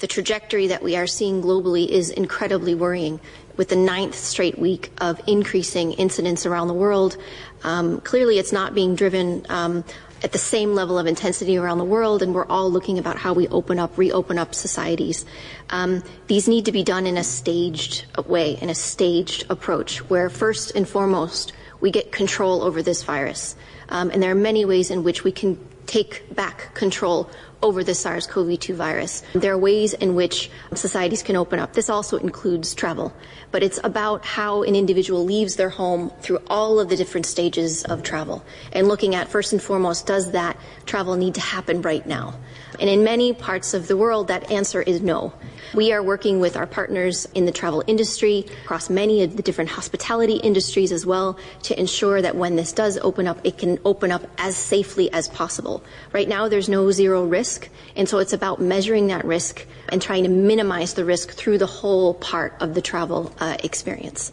The 0.00 0.08
trajectory 0.08 0.68
that 0.68 0.82
we 0.82 0.96
are 0.96 1.06
seeing 1.06 1.42
globally 1.42 1.88
is 1.88 2.10
incredibly 2.10 2.74
worrying. 2.74 3.20
With 3.56 3.68
the 3.68 3.76
ninth 3.76 4.14
straight 4.14 4.58
week 4.58 4.92
of 4.98 5.20
increasing 5.26 5.92
incidents 5.92 6.46
around 6.46 6.68
the 6.68 6.74
world, 6.74 7.16
um, 7.64 8.00
clearly 8.00 8.38
it's 8.38 8.52
not 8.52 8.74
being 8.74 8.94
driven 8.94 9.44
um, 9.48 9.84
at 10.22 10.32
the 10.32 10.38
same 10.38 10.74
level 10.74 10.98
of 10.98 11.06
intensity 11.06 11.56
around 11.56 11.78
the 11.78 11.84
world, 11.84 12.22
and 12.22 12.34
we're 12.34 12.46
all 12.46 12.70
looking 12.70 12.98
about 12.98 13.16
how 13.16 13.32
we 13.32 13.48
open 13.48 13.78
up, 13.78 13.96
reopen 13.96 14.38
up 14.38 14.54
societies. 14.54 15.24
Um, 15.70 16.02
these 16.26 16.48
need 16.48 16.64
to 16.64 16.72
be 16.72 16.82
done 16.82 17.06
in 17.06 17.16
a 17.16 17.24
staged 17.24 18.06
way, 18.26 18.58
in 18.60 18.70
a 18.70 18.74
staged 18.74 19.44
approach, 19.50 19.98
where 20.10 20.28
first 20.28 20.72
and 20.74 20.88
foremost 20.88 21.52
we 21.80 21.90
get 21.90 22.12
control 22.12 22.62
over 22.62 22.82
this 22.82 23.02
virus. 23.02 23.54
Um, 23.88 24.10
and 24.10 24.22
there 24.22 24.32
are 24.32 24.34
many 24.34 24.64
ways 24.64 24.90
in 24.90 25.04
which 25.04 25.24
we 25.24 25.32
can 25.32 25.58
take 25.86 26.34
back 26.34 26.74
control 26.74 27.30
over 27.62 27.82
the 27.82 27.94
SARS-CoV-2 27.94 28.74
virus. 28.74 29.22
There 29.34 29.52
are 29.52 29.58
ways 29.58 29.94
in 29.94 30.14
which 30.14 30.50
societies 30.74 31.22
can 31.22 31.36
open 31.36 31.58
up. 31.58 31.72
This 31.72 31.90
also 31.90 32.16
includes 32.18 32.74
travel, 32.74 33.12
but 33.50 33.62
it's 33.62 33.80
about 33.82 34.24
how 34.24 34.62
an 34.62 34.74
individual 34.76 35.24
leaves 35.24 35.56
their 35.56 35.70
home 35.70 36.12
through 36.20 36.40
all 36.46 36.78
of 36.78 36.88
the 36.88 36.96
different 36.96 37.26
stages 37.26 37.84
of 37.84 38.02
travel 38.02 38.44
and 38.72 38.88
looking 38.88 39.14
at 39.14 39.28
first 39.28 39.52
and 39.52 39.62
foremost, 39.62 40.06
does 40.06 40.32
that 40.32 40.56
travel 40.86 41.16
need 41.16 41.34
to 41.34 41.40
happen 41.40 41.82
right 41.82 42.06
now? 42.06 42.34
And 42.80 42.88
in 42.88 43.04
many 43.04 43.32
parts 43.32 43.74
of 43.74 43.88
the 43.88 43.96
world, 43.96 44.28
that 44.28 44.50
answer 44.50 44.82
is 44.82 45.00
no. 45.00 45.32
We 45.74 45.92
are 45.92 46.02
working 46.02 46.40
with 46.40 46.56
our 46.56 46.66
partners 46.66 47.26
in 47.34 47.44
the 47.44 47.52
travel 47.52 47.84
industry 47.86 48.46
across 48.64 48.88
many 48.88 49.22
of 49.22 49.36
the 49.36 49.42
different 49.42 49.70
hospitality 49.70 50.36
industries 50.36 50.92
as 50.92 51.04
well 51.04 51.38
to 51.64 51.78
ensure 51.78 52.22
that 52.22 52.36
when 52.36 52.56
this 52.56 52.72
does 52.72 52.96
open 52.98 53.26
up, 53.26 53.38
it 53.44 53.58
can 53.58 53.78
open 53.84 54.10
up 54.10 54.22
as 54.38 54.56
safely 54.56 55.12
as 55.12 55.28
possible. 55.28 55.84
Right 56.12 56.28
now, 56.28 56.48
there's 56.48 56.68
no 56.68 56.90
zero 56.90 57.24
risk, 57.24 57.68
and 57.96 58.08
so 58.08 58.18
it's 58.18 58.32
about 58.32 58.60
measuring 58.60 59.08
that 59.08 59.24
risk 59.24 59.66
and 59.90 60.00
trying 60.00 60.24
to 60.24 60.30
minimize 60.30 60.94
the 60.94 61.04
risk 61.04 61.32
through 61.32 61.58
the 61.58 61.66
whole 61.66 62.14
part 62.14 62.54
of 62.60 62.74
the 62.74 62.80
travel 62.80 63.34
uh, 63.38 63.56
experience. 63.62 64.32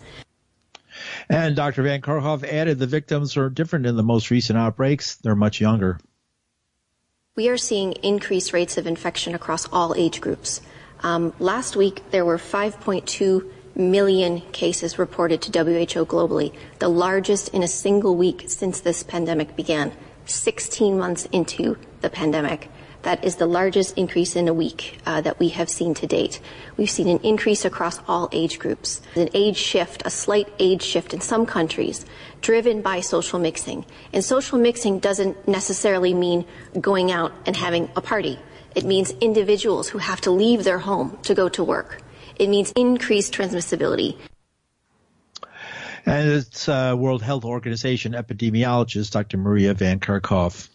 And 1.29 1.55
Dr. 1.55 1.83
Van 1.83 2.01
Kerkhove 2.01 2.43
added 2.43 2.79
the 2.79 2.87
victims 2.87 3.35
are 3.35 3.49
different 3.49 3.85
in 3.85 3.95
the 3.95 4.03
most 4.03 4.29
recent 4.31 4.57
outbreaks. 4.57 5.15
They're 5.15 5.35
much 5.35 5.59
younger. 5.59 5.99
We 7.37 7.49
are 7.49 7.57
seeing 7.57 7.91
increased 8.01 8.53
rates 8.53 8.77
of 8.77 8.87
infection 8.87 9.35
across 9.35 9.67
all 9.67 9.93
age 9.95 10.21
groups. 10.21 10.61
Um, 11.01 11.33
last 11.37 11.75
week, 11.75 12.01
there 12.11 12.23
were 12.23 12.37
5.2 12.37 13.51
million 13.75 14.39
cases 14.53 14.97
reported 14.97 15.41
to 15.41 15.51
WHO 15.51 16.05
globally, 16.05 16.53
the 16.79 16.87
largest 16.87 17.49
in 17.49 17.61
a 17.61 17.67
single 17.67 18.15
week 18.15 18.45
since 18.47 18.79
this 18.79 19.03
pandemic 19.03 19.53
began, 19.57 19.91
16 20.25 20.97
months 20.97 21.25
into 21.33 21.77
the 21.99 22.09
pandemic. 22.09 22.69
That 23.05 23.23
is 23.23 23.35
the 23.35 23.45
largest 23.45 23.99
increase 23.99 24.35
in 24.35 24.47
a 24.47 24.53
week 24.53 24.97
uh, 25.05 25.21
that 25.21 25.37
we 25.39 25.49
have 25.49 25.69
seen 25.69 25.93
to 25.93 26.07
date. 26.07 26.39
We've 26.75 26.89
seen 26.89 27.07
an 27.07 27.19
increase 27.19 27.63
across 27.63 27.99
all 28.07 28.29
age 28.31 28.57
groups, 28.57 28.99
an 29.15 29.29
age 29.35 29.57
shift, 29.57 30.01
a 30.07 30.09
slight 30.09 30.51
age 30.57 30.81
shift 30.81 31.13
in 31.13 31.21
some 31.21 31.45
countries, 31.45 32.03
driven 32.41 32.81
by 32.81 33.01
social 33.01 33.37
mixing. 33.37 33.85
And 34.11 34.25
social 34.25 34.57
mixing 34.57 34.97
doesn't 34.97 35.47
necessarily 35.47 36.15
mean 36.15 36.45
going 36.81 37.11
out 37.11 37.31
and 37.45 37.55
having 37.55 37.91
a 37.95 38.01
party. 38.01 38.39
It 38.73 38.85
means 38.85 39.11
individuals 39.21 39.87
who 39.87 39.99
have 39.99 40.21
to 40.21 40.31
leave 40.31 40.63
their 40.63 40.79
home 40.79 41.19
to 41.25 41.35
go 41.35 41.47
to 41.49 41.63
work. 41.63 42.01
It 42.37 42.49
means 42.49 42.71
increased 42.71 43.35
transmissibility. 43.35 44.17
And 46.07 46.27
it's 46.27 46.67
uh, 46.67 46.95
World 46.97 47.21
Health 47.21 47.45
Organization 47.45 48.13
epidemiologist 48.13 49.11
Dr. 49.11 49.37
Maria 49.37 49.75
Van 49.75 49.99
Kerkhove. 49.99 50.69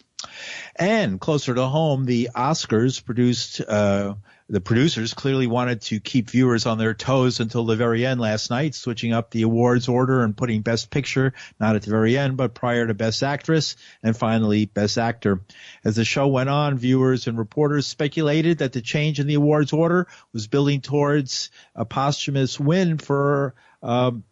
And 0.75 1.19
closer 1.19 1.53
to 1.53 1.65
home, 1.65 2.05
the 2.05 2.29
Oscars 2.35 3.03
produced 3.03 3.61
uh, 3.61 4.15
The 4.51 4.59
producers 4.59 5.13
clearly 5.13 5.47
wanted 5.47 5.79
to 5.83 6.01
keep 6.01 6.29
viewers 6.29 6.65
on 6.65 6.77
their 6.77 6.93
toes 6.93 7.39
until 7.39 7.63
the 7.63 7.77
very 7.77 8.05
end 8.05 8.19
last 8.19 8.49
night, 8.49 8.75
switching 8.75 9.13
up 9.13 9.31
the 9.31 9.43
awards 9.43 9.87
order 9.87 10.23
and 10.23 10.35
putting 10.35 10.61
Best 10.61 10.89
Picture 10.89 11.33
not 11.57 11.77
at 11.77 11.83
the 11.83 11.89
very 11.89 12.17
end, 12.17 12.35
but 12.35 12.53
prior 12.53 12.85
to 12.85 12.93
Best 12.93 13.23
Actress 13.23 13.77
and 14.03 14.15
finally 14.15 14.65
Best 14.65 14.97
Actor. 14.97 15.39
As 15.85 15.95
the 15.95 16.03
show 16.03 16.27
went 16.27 16.49
on, 16.49 16.77
viewers 16.77 17.27
and 17.27 17.37
reporters 17.37 17.87
speculated 17.87 18.57
that 18.57 18.73
the 18.73 18.81
change 18.81 19.21
in 19.21 19.27
the 19.27 19.35
awards 19.35 19.71
order 19.71 20.07
was 20.33 20.47
building 20.47 20.81
towards 20.81 21.49
a 21.73 21.85
posthumous 21.85 22.59
win 22.59 22.97
for 22.97 23.55
um, 23.81 24.25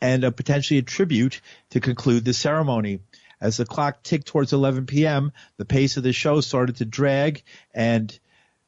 and 0.00 0.24
a 0.24 0.32
potentially 0.32 0.78
a 0.78 0.82
tribute 0.82 1.42
to 1.70 1.80
conclude 1.80 2.24
the 2.24 2.32
ceremony. 2.32 3.00
As 3.40 3.58
the 3.58 3.66
clock 3.66 4.02
ticked 4.02 4.26
towards 4.26 4.52
11 4.52 4.86
p.m., 4.86 5.32
the 5.56 5.64
pace 5.64 5.96
of 5.96 6.02
the 6.02 6.12
show 6.12 6.40
started 6.40 6.76
to 6.76 6.84
drag 6.84 7.42
and 7.74 8.18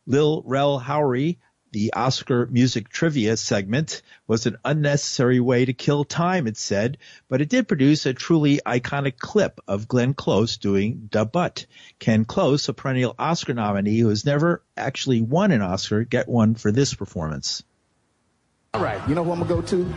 Lil 0.07 0.43
Rel 0.47 0.81
Howery, 0.81 1.37
the 1.71 1.93
Oscar 1.93 2.47
music 2.47 2.89
trivia 2.89 3.37
segment, 3.37 4.03
was 4.27 4.47
an 4.47 4.57
unnecessary 4.65 5.39
way 5.39 5.67
to 5.67 5.75
kill 5.75 6.05
time, 6.05 6.47
it 6.47 6.57
said, 6.57 6.97
but 7.29 7.43
it 7.43 7.51
did 7.51 7.69
produce 7.69 8.07
a 8.07 8.15
truly 8.15 8.61
iconic 8.65 9.19
clip 9.19 9.61
of 9.69 9.87
Glenn 9.87 10.15
Close 10.15 10.57
doing 10.57 11.09
Da 11.11 11.25
Butt. 11.25 11.67
Glenn 11.99 12.25
Close, 12.25 12.69
a 12.69 12.75
perennial 12.75 13.15
Oscar 13.19 13.53
nominee 13.53 13.99
who 13.99 14.09
has 14.09 14.25
never 14.25 14.63
actually 14.77 15.21
won 15.21 15.51
an 15.51 15.61
Oscar, 15.61 16.05
get 16.05 16.27
one 16.27 16.55
for 16.55 16.73
this 16.73 16.95
performance. 16.95 17.63
All 18.73 18.83
right, 18.83 19.07
you 19.09 19.15
know 19.15 19.25
who 19.25 19.33
I'm 19.33 19.41
gonna 19.41 19.49
go 19.49 19.63
to? 19.63 19.95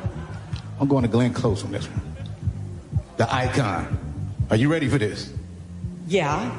I'm 0.80 0.88
going 0.88 1.04
to 1.04 1.10
Glenn 1.10 1.34
Close 1.34 1.64
on 1.64 1.72
this 1.72 1.86
one. 1.86 2.02
The 3.18 3.34
icon. 3.34 4.01
Are 4.52 4.58
you 4.58 4.70
ready 4.70 4.90
for 4.90 4.98
this? 4.98 5.32
Yeah. 6.08 6.52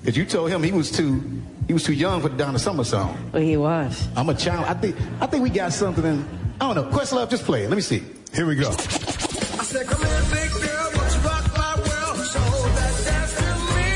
Because 0.00 0.16
you 0.16 0.24
told 0.24 0.48
him 0.50 0.62
he 0.62 0.70
was 0.70 0.92
too 0.92 1.20
he 1.66 1.72
was 1.72 1.82
too 1.82 1.92
young 1.92 2.22
for 2.22 2.28
the 2.28 2.36
Donna 2.36 2.58
Summer 2.58 2.84
song. 2.84 3.18
Well, 3.32 3.42
he 3.42 3.56
was. 3.56 4.06
I'm 4.14 4.28
a 4.28 4.34
child. 4.34 4.66
I 4.66 4.74
think 4.74 4.94
I 5.20 5.26
think 5.26 5.42
we 5.42 5.50
got 5.50 5.72
something 5.72 6.04
in. 6.04 6.24
I 6.60 6.72
don't 6.72 6.76
know. 6.76 6.84
Questlove, 6.96 7.30
just 7.30 7.44
play 7.44 7.64
it. 7.64 7.68
Let 7.68 7.74
me 7.74 7.82
see. 7.82 8.04
Here 8.32 8.46
we 8.46 8.54
go. 8.54 8.68
I 8.68 8.72
said, 8.72 9.88
come 9.88 10.00
here, 10.06 10.22
big 10.30 10.50
girl, 10.52 10.90
won't 10.94 11.14
you 11.14 11.20
rock 11.26 11.50
my 11.58 11.74
world? 11.82 12.16
So 12.30 12.38
that 12.78 12.94
dance 13.10 13.34
to 13.34 13.42
me. 13.74 13.90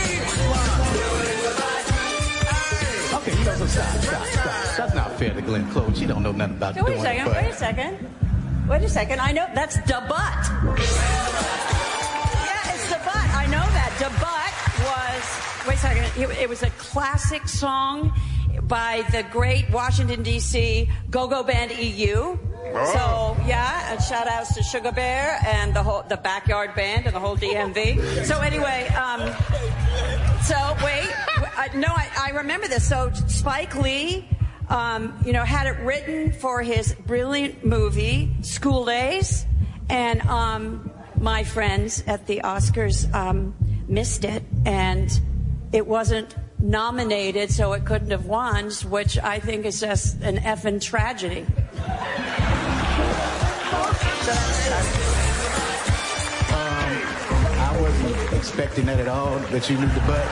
Okay, 3.17 3.39
you 3.39 3.45
know, 3.45 3.55
so 3.55 3.67
stop, 3.67 3.97
stop, 4.03 4.27
stop. 4.27 4.77
That's 4.77 4.95
not 4.95 5.13
fair 5.21 5.35
to 5.35 5.43
Glenn 5.43 5.71
Close. 5.71 5.97
She 5.97 6.07
don't 6.07 6.25
know 6.25 6.33
nothing 6.33 6.57
about 6.57 6.75
so 6.75 6.81
doing 6.81 6.99
wait 6.99 6.99
a 6.99 7.03
second, 7.03 7.27
it, 7.29 7.33
wait 7.33 7.47
a 7.47 7.55
second. 7.55 8.69
Wait 8.69 8.83
a 8.83 8.89
second. 8.89 9.21
I 9.21 9.31
know 9.31 9.47
that's 9.55 9.77
the 9.83 10.03
Butt. 10.09 11.66
I 13.97 14.03
know 14.03 14.09
that. 14.09 14.17
Da 14.21 14.21
Butt 14.21 14.57
was 14.85 15.67
wait 15.67 15.75
a 15.75 15.79
second. 15.79 16.41
It, 16.41 16.49
was 16.49 16.63
a 16.63 16.71
classic 16.71 17.49
song 17.49 18.13
by 18.63 19.05
the 19.13 19.23
great 19.25 19.69
Washington 19.71 20.23
D.C. 20.23 20.89
Go-Go 21.11 21.43
Band 21.43 21.73
EU. 21.73 22.39
Oh. 22.69 23.37
So 23.37 23.47
yeah, 23.47 23.93
and 23.93 24.03
shout 24.03 24.27
outs 24.29 24.55
to 24.55 24.63
Sugar 24.63 24.93
Bear 24.93 25.39
and 25.47 25.75
the 25.75 25.83
whole 25.83 26.03
the 26.03 26.17
backyard 26.17 26.75
band 26.75 27.07
and 27.07 27.15
the 27.15 27.21
whole 27.21 27.37
DMV. 27.37 28.25
So 28.25 28.41
anyway, 28.41 28.89
um, 28.89 29.21
so 30.43 30.77
wait, 30.85 31.09
uh, 31.57 31.69
no, 31.75 31.89
I, 31.89 32.09
I 32.19 32.31
remember 32.31 32.69
this. 32.69 32.89
So 32.89 33.13
Spike 33.29 33.77
Lee. 33.77 34.29
Um, 34.69 35.17
you 35.25 35.33
know, 35.33 35.45
had 35.45 35.69
it 35.69 35.79
written 35.85 36.33
for 36.33 36.61
his 36.61 36.93
brilliant 36.93 37.65
movie, 37.65 38.35
School 38.43 38.85
Daze, 38.85 39.47
and 39.89 40.21
um, 40.23 40.91
my 41.21 41.45
friends 41.45 42.03
at 42.09 42.27
the 42.27 42.41
Oscars 42.43 43.13
um, 43.15 43.55
missed 43.89 44.25
it, 44.25 44.43
and 44.65 45.21
it 45.73 45.87
wasn't 45.87 46.35
nominated, 46.59 47.51
so 47.51 47.73
it 47.73 47.85
couldn't 47.85 48.11
have 48.11 48.27
won, 48.27 48.71
which 48.89 49.19
I 49.19 49.39
think 49.39 49.67
is 49.67 49.81
just 49.81 50.21
an 50.23 50.39
effing 50.39 50.81
tragedy. 50.81 51.47
Um, 56.53 56.93
I 57.59 57.79
wasn't 57.81 58.33
expecting 58.33 58.87
that 58.87 59.01
at 59.01 59.09
all, 59.09 59.39
that 59.39 59.69
you 59.69 59.77
knew 59.77 59.87
the 59.87 60.01
butt. 60.01 60.27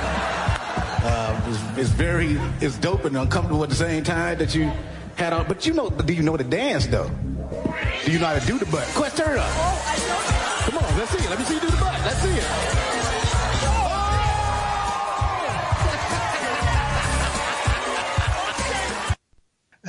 Uh, 1.06 1.40
it's, 1.48 1.78
it's, 1.78 1.90
very, 1.90 2.38
it's 2.60 2.78
dope 2.78 3.04
and 3.04 3.16
uncomfortable 3.16 3.62
at 3.62 3.68
the 3.68 3.74
same 3.74 4.02
time 4.02 4.38
that 4.38 4.54
you 4.54 4.72
had 5.16 5.32
all, 5.32 5.44
but 5.44 5.66
you 5.66 5.74
know, 5.74 5.90
do 5.90 6.12
you 6.12 6.22
know 6.22 6.36
the 6.36 6.44
dance 6.44 6.86
though? 6.86 7.10
Do 8.04 8.12
you 8.12 8.18
know 8.18 8.26
how 8.26 8.38
to 8.38 8.46
do 8.46 8.58
the 8.58 8.66
butt? 8.66 8.86
Quest, 8.94 9.16
turn 9.16 9.38
up. 9.38 9.46
Oh, 9.46 10.64
Come 10.70 10.78
on, 10.78 10.98
let's 10.98 11.10
see 11.10 11.24
it. 11.24 11.30
Let 11.30 11.38
me 11.38 11.44
see 11.44 11.54
you 11.54 11.60
do 11.60 11.66
the 11.66 11.76
butt. 11.76 12.00
Let's 12.04 12.20
see 12.20 12.30
it. 12.30 12.93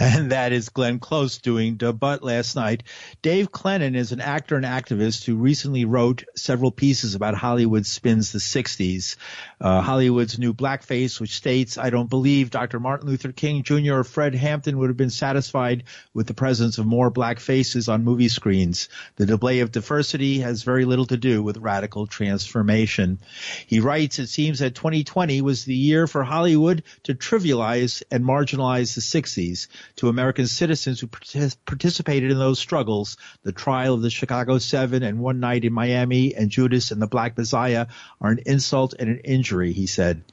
And 0.06 0.32
that 0.32 0.54
is 0.54 0.70
Glenn 0.70 1.00
Close 1.00 1.40
doing 1.40 1.78
Da 1.78 1.92
Butt 1.92 2.22
last 2.22 2.56
night. 2.56 2.84
Dave 3.24 3.52
Clennon 3.52 3.96
is 3.96 4.12
an 4.12 4.22
actor 4.22 4.56
and 4.56 4.64
activist 4.64 5.26
who 5.26 5.36
recently 5.36 5.84
wrote 5.84 6.26
several 6.36 6.70
pieces 6.70 7.16
about 7.16 7.34
Hollywood 7.34 7.88
spins 7.88 8.32
the 8.32 8.38
60s. 8.38 9.16
Uh, 9.60 9.82
Hollywood's 9.82 10.38
new 10.38 10.54
blackface, 10.54 11.20
which 11.20 11.36
states, 11.36 11.80
I 11.80 11.90
don't 11.90 12.10
believe 12.10 12.52
Dr. 12.52 12.80
Martin 12.80 13.08
Luther 13.08 13.32
King 13.32 13.64
Jr. 13.64 13.96
or 13.96 14.04
Fred 14.04 14.36
Hampton 14.36 14.78
would 14.78 14.90
have 14.90 14.98
been 14.98 15.10
satisfied 15.10 15.86
with 16.14 16.28
the 16.28 16.36
presence 16.36 16.78
of 16.78 16.86
more 16.86 17.10
black 17.10 17.40
faces 17.40 17.90
on 17.90 18.04
movie 18.04 18.30
screens. 18.30 18.90
The 19.16 19.26
display 19.26 19.62
of 19.62 19.72
diversity 19.72 20.40
has 20.42 20.62
very 20.62 20.86
little 20.86 21.08
to 21.08 21.18
do 21.18 21.42
with 21.42 21.58
radical 21.58 22.06
transformation. 22.06 23.18
He 23.66 23.80
writes, 23.80 24.20
it 24.20 24.28
seems 24.28 24.60
that 24.60 24.76
2020 24.76 25.42
was 25.42 25.66
the 25.66 25.74
year 25.74 26.06
for 26.06 26.24
Hollywood 26.24 26.84
to 27.04 27.16
trivialize 27.16 28.04
and 28.12 28.24
marginalize 28.24 28.94
the 28.94 29.02
60s 29.02 29.68
to 29.98 30.10
American 30.10 30.48
citizens 30.48 31.00
who 31.00 31.08
participated 31.08 32.32
in 32.32 32.38
those 32.38 32.60
struggles. 32.60 33.18
The 33.44 33.52
trial 33.52 33.94
of 33.94 34.02
the 34.02 34.10
Chicago 34.10 34.58
Seven 34.58 35.04
and 35.04 35.20
One 35.20 35.40
Night 35.40 35.66
in 35.66 35.74
Miami 35.74 36.36
and 36.36 36.50
Judas 36.50 36.92
and 36.92 37.02
the 37.02 37.08
Black 37.08 37.38
Messiah 37.38 37.88
are 38.20 38.32
an 38.32 38.40
insult 38.46 38.94
and 38.98 39.10
an 39.10 39.20
injury, 39.20 39.72
he 39.72 39.88
said. 39.88 40.24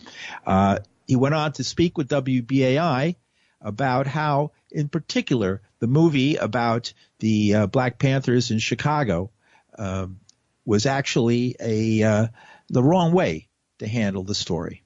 Uh, 0.47 0.79
he 1.07 1.17
went 1.17 1.35
on 1.35 1.53
to 1.53 1.65
speak 1.65 1.97
with 1.97 2.09
WBAI 2.09 3.17
about 3.61 4.07
how, 4.07 4.53
in 4.71 4.89
particular, 4.89 5.61
the 5.79 5.87
movie 5.87 6.37
about 6.37 6.93
the 7.21 7.55
uh, 7.55 7.67
Black 7.67 7.99
Panthers 7.99 8.51
in 8.51 8.59
Chicago 8.59 9.31
um, 9.79 10.21
was 10.65 10.87
actually 10.87 11.57
a 11.61 12.03
uh, 12.03 12.27
the 12.69 12.83
wrong 12.83 13.13
way 13.13 13.49
to 13.79 13.87
handle 13.87 14.23
the 14.23 14.35
story. 14.35 14.83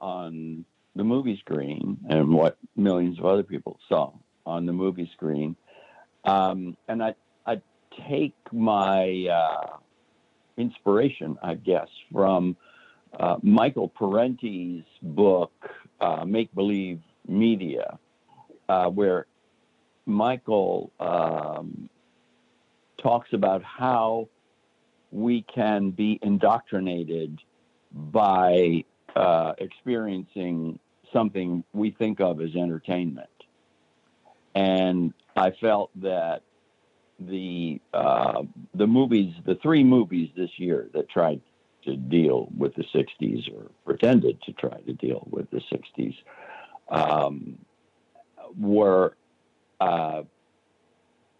on 0.00 0.64
the 0.98 1.04
movie 1.04 1.38
screen 1.38 1.96
and 2.10 2.28
what 2.34 2.58
millions 2.76 3.20
of 3.20 3.24
other 3.24 3.44
people 3.44 3.78
saw 3.88 4.12
on 4.44 4.66
the 4.66 4.72
movie 4.72 5.08
screen. 5.14 5.54
Um, 6.24 6.76
and 6.88 7.00
I, 7.02 7.14
I 7.46 7.62
take 8.08 8.34
my 8.52 9.28
uh, 9.32 9.76
inspiration, 10.56 11.38
I 11.40 11.54
guess, 11.54 11.86
from 12.12 12.56
uh, 13.18 13.36
Michael 13.42 13.88
Parenti's 13.88 14.84
book, 15.00 15.52
uh, 16.00 16.24
Make 16.24 16.52
Believe 16.52 17.00
Media, 17.28 18.00
uh, 18.68 18.88
where 18.88 19.26
Michael 20.04 20.90
um, 20.98 21.88
talks 23.00 23.32
about 23.32 23.62
how 23.62 24.28
we 25.12 25.42
can 25.42 25.90
be 25.90 26.18
indoctrinated 26.22 27.38
by 27.92 28.84
uh, 29.14 29.52
experiencing 29.58 30.80
something 31.12 31.64
we 31.72 31.90
think 31.90 32.20
of 32.20 32.40
as 32.40 32.54
entertainment. 32.54 33.28
And 34.54 35.12
I 35.36 35.52
felt 35.60 35.90
that 35.96 36.42
the 37.20 37.80
uh, 37.92 38.42
the 38.74 38.86
movies, 38.86 39.34
the 39.44 39.56
three 39.56 39.84
movies 39.84 40.30
this 40.36 40.50
year 40.56 40.88
that 40.94 41.08
tried 41.08 41.40
to 41.84 41.96
deal 41.96 42.48
with 42.56 42.74
the 42.74 42.84
'60s 42.94 43.52
or 43.54 43.70
pretended 43.84 44.40
to 44.42 44.52
try 44.52 44.80
to 44.80 44.92
deal 44.92 45.26
with 45.30 45.50
the 45.50 45.60
'60s, 45.72 46.16
um, 46.88 47.58
were 48.58 49.16
uh, 49.80 50.22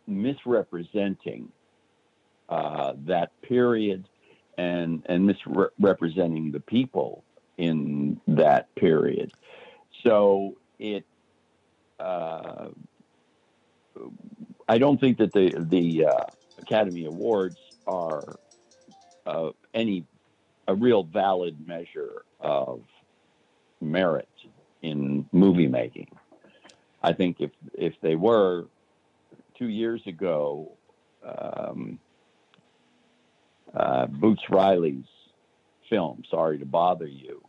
misrepresenting 0.07 1.49
uh, 2.49 2.95
that 3.07 3.31
period 3.43 4.09
and 4.57 5.03
and 5.07 5.27
misrepresenting 5.27 6.51
the 6.51 6.61
people 6.61 7.25
in 7.57 8.21
that 8.27 8.75
period. 8.75 9.33
So 10.05 10.57
it, 10.79 11.05
uh, 11.99 12.69
I 14.69 14.79
don't 14.79 15.01
think 15.01 15.19
that 15.19 15.33
the 15.33 15.53
the 15.71 16.07
uh, 16.07 16.25
Academy 16.59 17.07
Awards 17.07 17.59
are 17.87 18.39
uh, 19.27 19.51
any 19.75 20.05
a 20.67 20.75
real 20.75 21.03
valid 21.03 21.67
measure 21.67 22.23
of 22.41 22.83
merit 23.81 24.29
in 24.83 25.27
movie 25.33 25.67
making. 25.67 26.09
I 27.03 27.13
think 27.13 27.41
if 27.41 27.51
if 27.75 27.95
they 28.03 28.17
were 28.17 28.67
two 29.59 29.69
years 29.69 30.03
ago, 30.07 30.73
um, 31.25 31.99
uh, 33.75 34.07
Boots 34.07 34.43
Riley's 34.51 35.05
film 35.89 36.23
"Sorry 36.31 36.59
to 36.59 36.67
Bother 36.67 37.07
You" 37.07 37.43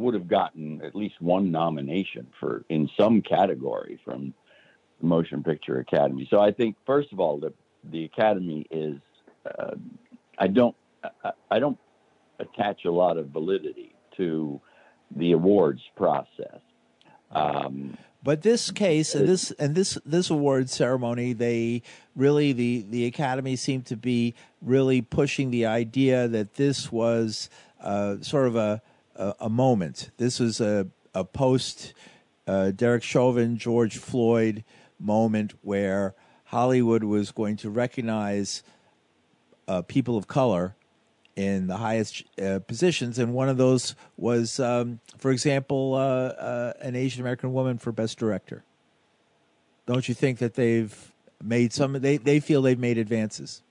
would 0.00 0.14
have 0.14 0.28
gotten 0.28 0.82
at 0.82 0.94
least 0.94 1.20
one 1.20 1.50
nomination 1.50 2.26
for 2.38 2.64
in 2.68 2.88
some 2.98 3.22
category 3.22 4.00
from 4.04 4.34
the 5.00 5.06
Motion 5.06 5.42
Picture 5.42 5.78
Academy. 5.78 6.26
So 6.30 6.40
I 6.40 6.52
think, 6.52 6.76
first 6.86 7.12
of 7.12 7.20
all, 7.20 7.38
the 7.38 7.52
the 7.84 8.04
Academy 8.04 8.66
is. 8.70 8.98
Uh, 9.46 9.76
I 10.38 10.46
don't. 10.48 10.76
I, 11.24 11.32
I 11.50 11.58
don't 11.58 11.78
attach 12.38 12.84
a 12.84 12.90
lot 12.90 13.18
of 13.18 13.28
validity 13.28 13.94
to 14.16 14.60
the 15.16 15.32
awards 15.32 15.82
process. 15.96 16.60
Um, 17.30 17.96
but 18.22 18.42
this 18.42 18.70
case 18.70 19.14
and 19.14 19.26
this 19.26 19.50
and 19.52 19.74
this 19.74 19.98
this 20.04 20.30
award 20.30 20.68
ceremony, 20.68 21.32
they 21.32 21.82
really 22.14 22.52
the 22.52 22.84
the 22.88 23.06
Academy 23.06 23.56
seemed 23.56 23.86
to 23.86 23.96
be 23.96 24.34
really 24.60 25.00
pushing 25.00 25.50
the 25.50 25.66
idea 25.66 26.28
that 26.28 26.54
this 26.54 26.92
was 26.92 27.48
uh, 27.80 28.16
sort 28.20 28.46
of 28.46 28.56
a, 28.56 28.82
a, 29.20 29.34
a 29.40 29.48
moment. 29.48 30.10
This 30.16 30.40
was 30.40 30.60
a 30.60 30.88
a 31.14 31.24
post 31.24 31.92
uh, 32.46 32.70
Derek 32.70 33.02
Chauvin, 33.02 33.56
George 33.56 33.98
Floyd 33.98 34.64
moment 34.98 35.54
where 35.62 36.14
Hollywood 36.44 37.04
was 37.04 37.30
going 37.30 37.56
to 37.58 37.70
recognize 37.70 38.62
uh, 39.68 39.82
people 39.82 40.16
of 40.16 40.26
color 40.26 40.74
in 41.36 41.68
the 41.68 41.76
highest 41.76 42.24
uh, 42.42 42.58
positions, 42.58 43.18
and 43.18 43.32
one 43.32 43.48
of 43.48 43.56
those 43.56 43.94
was, 44.16 44.58
um, 44.58 45.00
for 45.16 45.30
example, 45.30 45.94
uh, 45.94 45.98
uh, 45.98 46.72
an 46.80 46.96
Asian 46.96 47.20
American 47.20 47.52
woman 47.52 47.78
for 47.78 47.92
Best 47.92 48.18
Director. 48.18 48.64
Don't 49.86 50.08
you 50.08 50.14
think 50.14 50.38
that 50.38 50.54
they've 50.54 51.12
made 51.42 51.72
some? 51.72 51.92
They 51.94 52.16
they 52.16 52.40
feel 52.40 52.62
they've 52.62 52.78
made 52.78 52.98
advances. 52.98 53.62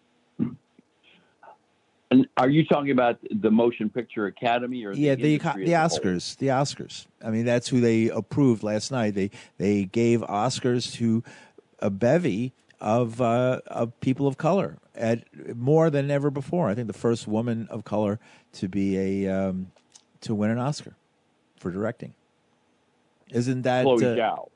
And 2.11 2.27
are 2.37 2.49
you 2.49 2.65
talking 2.65 2.91
about 2.91 3.19
the 3.29 3.51
Motion 3.51 3.89
Picture 3.89 4.25
Academy 4.25 4.83
or 4.83 4.93
the 4.95 4.99
yeah 5.01 5.15
the 5.15 5.37
the 5.37 5.43
whole? 5.43 5.55
Oscars 5.55 6.37
the 6.37 6.47
Oscars 6.47 7.05
I 7.23 7.29
mean 7.29 7.45
that's 7.45 7.67
who 7.67 7.79
they 7.81 8.09
approved 8.09 8.63
last 8.63 8.91
night 8.91 9.13
they 9.15 9.29
they 9.57 9.85
gave 9.85 10.21
Oscars 10.21 10.93
to 10.95 11.23
a 11.79 11.89
bevy 11.89 12.53
of 12.81 13.21
uh, 13.21 13.59
of 13.67 13.97
people 13.99 14.25
of 14.27 14.37
color 14.37 14.77
at 14.95 15.23
more 15.55 15.89
than 15.89 16.09
ever 16.09 16.29
before 16.31 16.69
I 16.69 16.75
think 16.75 16.87
the 16.87 16.93
first 16.93 17.27
woman 17.27 17.67
of 17.69 17.83
color 17.83 18.19
to 18.53 18.67
be 18.67 18.97
a 19.25 19.31
um, 19.31 19.71
to 20.21 20.33
win 20.33 20.49
an 20.49 20.57
Oscar 20.57 20.95
for 21.57 21.71
directing 21.71 22.13
isn't 23.31 23.61
that 23.63 23.83
Chloe 23.83 24.03
uh, 24.05 24.15
Zhao. 24.15 24.49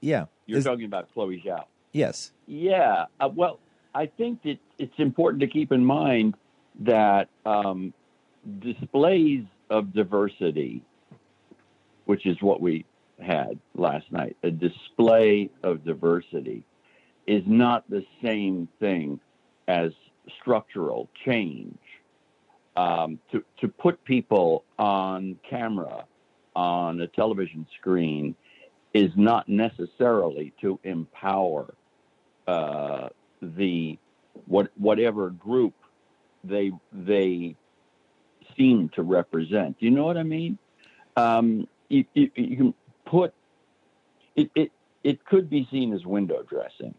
yeah 0.00 0.26
You're 0.46 0.58
Is- 0.58 0.64
talking 0.64 0.84
about 0.84 1.12
Chloe 1.12 1.42
Zhao. 1.44 1.64
yes 1.92 2.30
Yeah. 2.46 3.06
Uh, 3.18 3.30
well, 3.34 3.58
I 3.94 4.06
think 4.06 4.42
that 4.42 4.58
it's 4.78 4.98
important 4.98 5.40
to 5.40 5.46
keep 5.48 5.72
in 5.72 5.84
mind 5.84 6.34
that 6.80 7.28
um, 7.46 7.92
displays 8.60 9.44
of 9.70 9.92
diversity, 9.92 10.82
which 12.04 12.26
is 12.26 12.40
what 12.40 12.60
we 12.60 12.84
had 13.20 13.58
last 13.74 14.10
night, 14.10 14.36
a 14.42 14.50
display 14.50 15.50
of 15.62 15.84
diversity 15.84 16.64
is 17.26 17.42
not 17.46 17.88
the 17.88 18.04
same 18.22 18.68
thing 18.80 19.18
as 19.68 19.92
structural 20.40 21.08
change. 21.24 21.78
Um, 22.76 23.20
to, 23.30 23.44
to 23.60 23.68
put 23.68 24.02
people 24.04 24.64
on 24.80 25.38
camera 25.48 26.06
on 26.56 27.00
a 27.00 27.06
television 27.06 27.66
screen 27.78 28.34
is 28.92 29.10
not 29.16 29.48
necessarily 29.48 30.52
to 30.60 30.80
empower 30.82 31.74
uh, 32.48 33.08
the 33.40 33.96
what 34.46 34.70
whatever 34.76 35.30
group 35.30 35.74
they 36.44 36.72
they 36.92 37.56
seem 38.56 38.90
to 38.90 39.02
represent. 39.02 39.76
You 39.80 39.90
know 39.90 40.04
what 40.04 40.16
I 40.16 40.22
mean? 40.22 40.58
Um, 41.16 41.68
you, 41.88 42.04
you, 42.14 42.30
you 42.34 42.56
can 42.56 42.74
put 43.06 43.34
it, 44.36 44.50
it. 44.54 44.72
It 45.02 45.24
could 45.26 45.50
be 45.50 45.68
seen 45.70 45.92
as 45.92 46.06
window 46.06 46.42
dressing. 46.48 46.94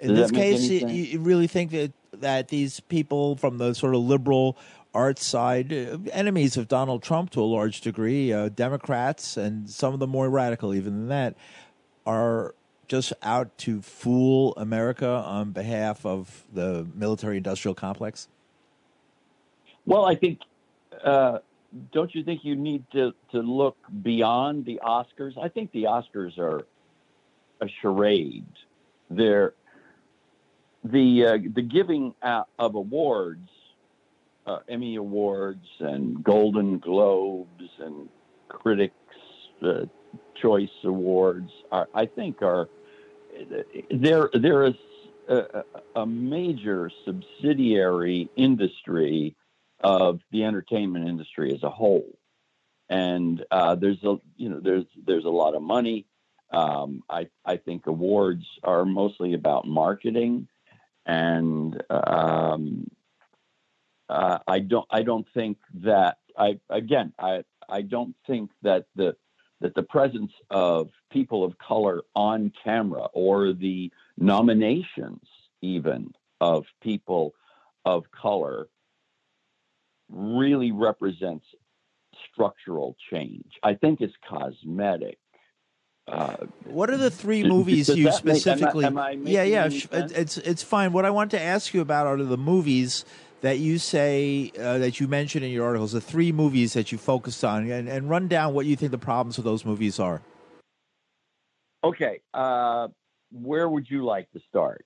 in 0.00 0.14
this 0.14 0.30
case, 0.30 0.68
you, 0.68 0.86
you 0.86 1.20
really 1.20 1.46
think 1.46 1.70
that 1.72 1.92
that 2.12 2.48
these 2.48 2.80
people 2.80 3.36
from 3.36 3.58
the 3.58 3.74
sort 3.74 3.94
of 3.94 4.02
liberal 4.02 4.56
arts 4.94 5.26
side, 5.26 5.72
uh, 5.72 5.98
enemies 6.12 6.56
of 6.56 6.68
Donald 6.68 7.02
Trump 7.02 7.30
to 7.30 7.42
a 7.42 7.44
large 7.44 7.80
degree, 7.80 8.32
uh, 8.32 8.48
Democrats 8.48 9.36
and 9.36 9.68
some 9.68 9.92
of 9.92 10.00
the 10.00 10.06
more 10.06 10.30
radical 10.30 10.72
even 10.72 10.94
than 10.94 11.08
that, 11.08 11.34
are 12.06 12.54
just 12.86 13.12
out 13.22 13.56
to 13.58 13.82
fool 13.82 14.54
America 14.56 15.08
on 15.08 15.50
behalf 15.50 16.04
of 16.06 16.44
the 16.52 16.86
military-industrial 16.94 17.74
complex? 17.74 18.28
Well, 19.86 20.04
I 20.04 20.14
think. 20.14 20.40
Uh, 21.02 21.38
don't 21.92 22.14
you 22.14 22.22
think 22.22 22.44
you 22.44 22.54
need 22.54 22.84
to, 22.92 23.12
to 23.32 23.40
look 23.40 23.76
beyond 24.02 24.64
the 24.64 24.80
Oscars? 24.84 25.36
I 25.36 25.48
think 25.48 25.72
the 25.72 25.84
Oscars 25.84 26.38
are 26.38 26.66
a 27.60 27.68
charade. 27.80 28.46
They're 29.10 29.54
the 30.84 31.26
uh, 31.26 31.38
the 31.54 31.62
giving 31.62 32.14
out 32.22 32.48
of 32.58 32.74
awards, 32.74 33.48
uh, 34.46 34.58
Emmy 34.68 34.96
awards 34.96 35.66
and 35.80 36.22
Golden 36.22 36.78
Globes 36.78 37.70
and 37.80 38.08
Critics 38.48 38.94
uh, 39.62 39.86
Choice 40.40 40.68
Awards 40.84 41.50
are, 41.72 41.88
I 41.94 42.06
think, 42.06 42.42
are 42.42 42.68
they're 43.90 44.30
they're 44.34 44.66
a, 44.66 44.74
a, 45.28 45.64
a 45.96 46.06
major 46.06 46.90
subsidiary 47.04 48.28
industry 48.36 49.34
of 49.84 50.20
the 50.32 50.44
entertainment 50.44 51.06
industry 51.06 51.52
as 51.54 51.62
a 51.62 51.70
whole, 51.70 52.18
and 52.88 53.44
uh, 53.50 53.74
there's 53.74 54.02
a 54.02 54.16
you 54.36 54.48
know 54.48 54.58
there's 54.60 54.86
there's 55.06 55.26
a 55.26 55.30
lot 55.30 55.54
of 55.54 55.62
money. 55.62 56.06
Um, 56.52 57.02
I 57.08 57.28
I 57.44 57.58
think 57.58 57.86
awards 57.86 58.46
are 58.64 58.84
mostly 58.84 59.34
about 59.34 59.66
marketing, 59.66 60.48
and 61.04 61.80
um, 61.90 62.90
uh, 64.08 64.38
I 64.48 64.60
don't 64.60 64.86
I 64.90 65.02
don't 65.02 65.26
think 65.34 65.58
that 65.74 66.16
I 66.36 66.58
again 66.70 67.12
I 67.18 67.44
I 67.68 67.82
don't 67.82 68.16
think 68.26 68.50
that 68.62 68.86
the 68.96 69.16
that 69.60 69.74
the 69.74 69.82
presence 69.82 70.32
of 70.50 70.90
people 71.10 71.44
of 71.44 71.58
color 71.58 72.02
on 72.14 72.52
camera 72.64 73.06
or 73.12 73.52
the 73.52 73.92
nominations 74.16 75.26
even 75.60 76.12
of 76.40 76.64
people 76.82 77.34
of 77.84 78.04
color 78.10 78.68
really 80.14 80.72
represents 80.72 81.44
structural 82.32 82.96
change. 83.10 83.46
I 83.62 83.74
think 83.74 84.00
it's 84.00 84.14
cosmetic. 84.28 85.18
Uh, 86.06 86.36
What 86.66 86.90
are 86.90 86.96
the 86.98 87.10
three 87.10 87.42
Does- 87.42 87.50
movies 87.50 87.86
does 87.88 87.96
you 87.98 88.04
that 88.04 88.24
make- 88.24 88.34
am 88.34 88.36
I- 88.36 88.38
specifically? 88.38 88.84
am 88.84 88.98
I 88.98 89.10
yeah, 89.12 89.42
yeah, 89.42 89.68
sh- 89.70 89.86
it's 89.92 90.36
it's 90.38 90.62
fine. 90.62 90.92
What 90.92 91.04
I 91.06 91.10
want 91.10 91.30
to 91.32 91.40
ask 91.40 91.72
you 91.72 91.80
about 91.80 92.06
are 92.06 92.16
the 92.22 92.36
movies 92.36 93.04
that 93.40 93.58
you 93.58 93.78
say 93.78 94.52
uh, 94.58 94.78
that 94.78 95.00
you 95.00 95.08
mentioned 95.08 95.44
in 95.44 95.50
your 95.50 95.64
articles. 95.66 95.92
The 95.92 96.00
three 96.02 96.30
movies 96.30 96.74
that 96.74 96.92
you 96.92 96.98
focused 96.98 97.42
on, 97.44 97.70
and, 97.70 97.88
and 97.88 98.08
run 98.10 98.28
down 98.28 98.52
what 98.54 98.66
you 98.66 98.76
think 98.76 98.90
the 98.90 98.98
problems 98.98 99.36
with 99.38 99.44
those 99.46 99.64
movies 99.64 99.98
are. 99.98 100.20
okay, 101.82 102.20
uh, 102.32 102.88
where 103.32 103.68
would 103.68 103.88
you 103.90 104.04
like 104.04 104.30
to 104.32 104.40
start? 104.48 104.84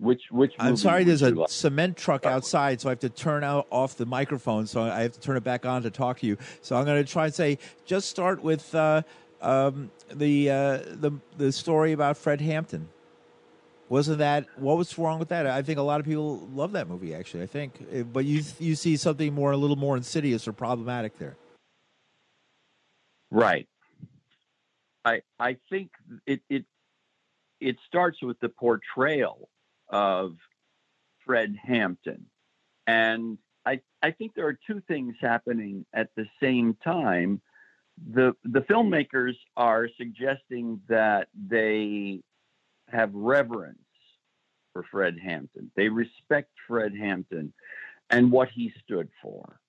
Which 0.00 0.22
which? 0.30 0.54
I'm 0.58 0.76
sorry, 0.76 1.04
there's 1.04 1.20
a 1.20 1.30
like? 1.30 1.50
cement 1.50 1.94
truck 1.94 2.24
outside, 2.24 2.80
so 2.80 2.88
I 2.88 2.92
have 2.92 3.00
to 3.00 3.10
turn 3.10 3.44
out 3.44 3.66
off 3.70 3.98
the 3.98 4.06
microphone. 4.06 4.66
So 4.66 4.80
I 4.80 5.02
have 5.02 5.12
to 5.12 5.20
turn 5.20 5.36
it 5.36 5.44
back 5.44 5.66
on 5.66 5.82
to 5.82 5.90
talk 5.90 6.20
to 6.20 6.26
you. 6.26 6.38
So 6.62 6.74
I'm 6.74 6.86
going 6.86 7.04
to 7.04 7.10
try 7.10 7.26
and 7.26 7.34
say, 7.34 7.58
just 7.84 8.08
start 8.08 8.42
with 8.42 8.74
uh, 8.74 9.02
um, 9.42 9.90
the 10.10 10.48
uh, 10.48 10.78
the 10.86 11.12
the 11.36 11.52
story 11.52 11.92
about 11.92 12.16
Fred 12.16 12.40
Hampton. 12.40 12.88
Wasn't 13.90 14.18
that 14.18 14.46
what 14.56 14.78
was 14.78 14.96
wrong 14.96 15.18
with 15.18 15.28
that? 15.28 15.46
I 15.46 15.60
think 15.60 15.78
a 15.78 15.82
lot 15.82 16.00
of 16.00 16.06
people 16.06 16.48
love 16.54 16.72
that 16.72 16.88
movie. 16.88 17.14
Actually, 17.14 17.42
I 17.42 17.46
think, 17.46 17.74
Uh, 17.94 18.02
but 18.04 18.24
you 18.24 18.42
you 18.58 18.76
see 18.76 18.96
something 18.96 19.34
more, 19.34 19.52
a 19.52 19.56
little 19.58 19.76
more 19.76 19.98
insidious 19.98 20.48
or 20.48 20.54
problematic 20.54 21.18
there. 21.18 21.36
Right. 23.30 23.68
I 25.04 25.20
I 25.38 25.58
think 25.68 25.90
it 26.26 26.40
it 26.48 26.64
it 27.60 27.76
starts 27.86 28.22
with 28.22 28.40
the 28.40 28.48
portrayal 28.48 29.50
of 29.90 30.36
Fred 31.24 31.56
Hampton. 31.62 32.26
And 32.86 33.38
I 33.66 33.80
I 34.02 34.10
think 34.12 34.34
there 34.34 34.46
are 34.46 34.58
two 34.66 34.82
things 34.88 35.14
happening 35.20 35.84
at 35.92 36.08
the 36.16 36.26
same 36.42 36.76
time. 36.82 37.40
The 38.12 38.34
the 38.44 38.60
filmmakers 38.60 39.34
are 39.56 39.88
suggesting 39.96 40.80
that 40.88 41.28
they 41.34 42.22
have 42.88 43.14
reverence 43.14 43.78
for 44.72 44.84
Fred 44.90 45.18
Hampton. 45.22 45.70
They 45.76 45.88
respect 45.88 46.50
Fred 46.66 46.94
Hampton 46.96 47.52
and 48.08 48.32
what 48.32 48.48
he 48.48 48.72
stood 48.82 49.08
for. 49.22 49.60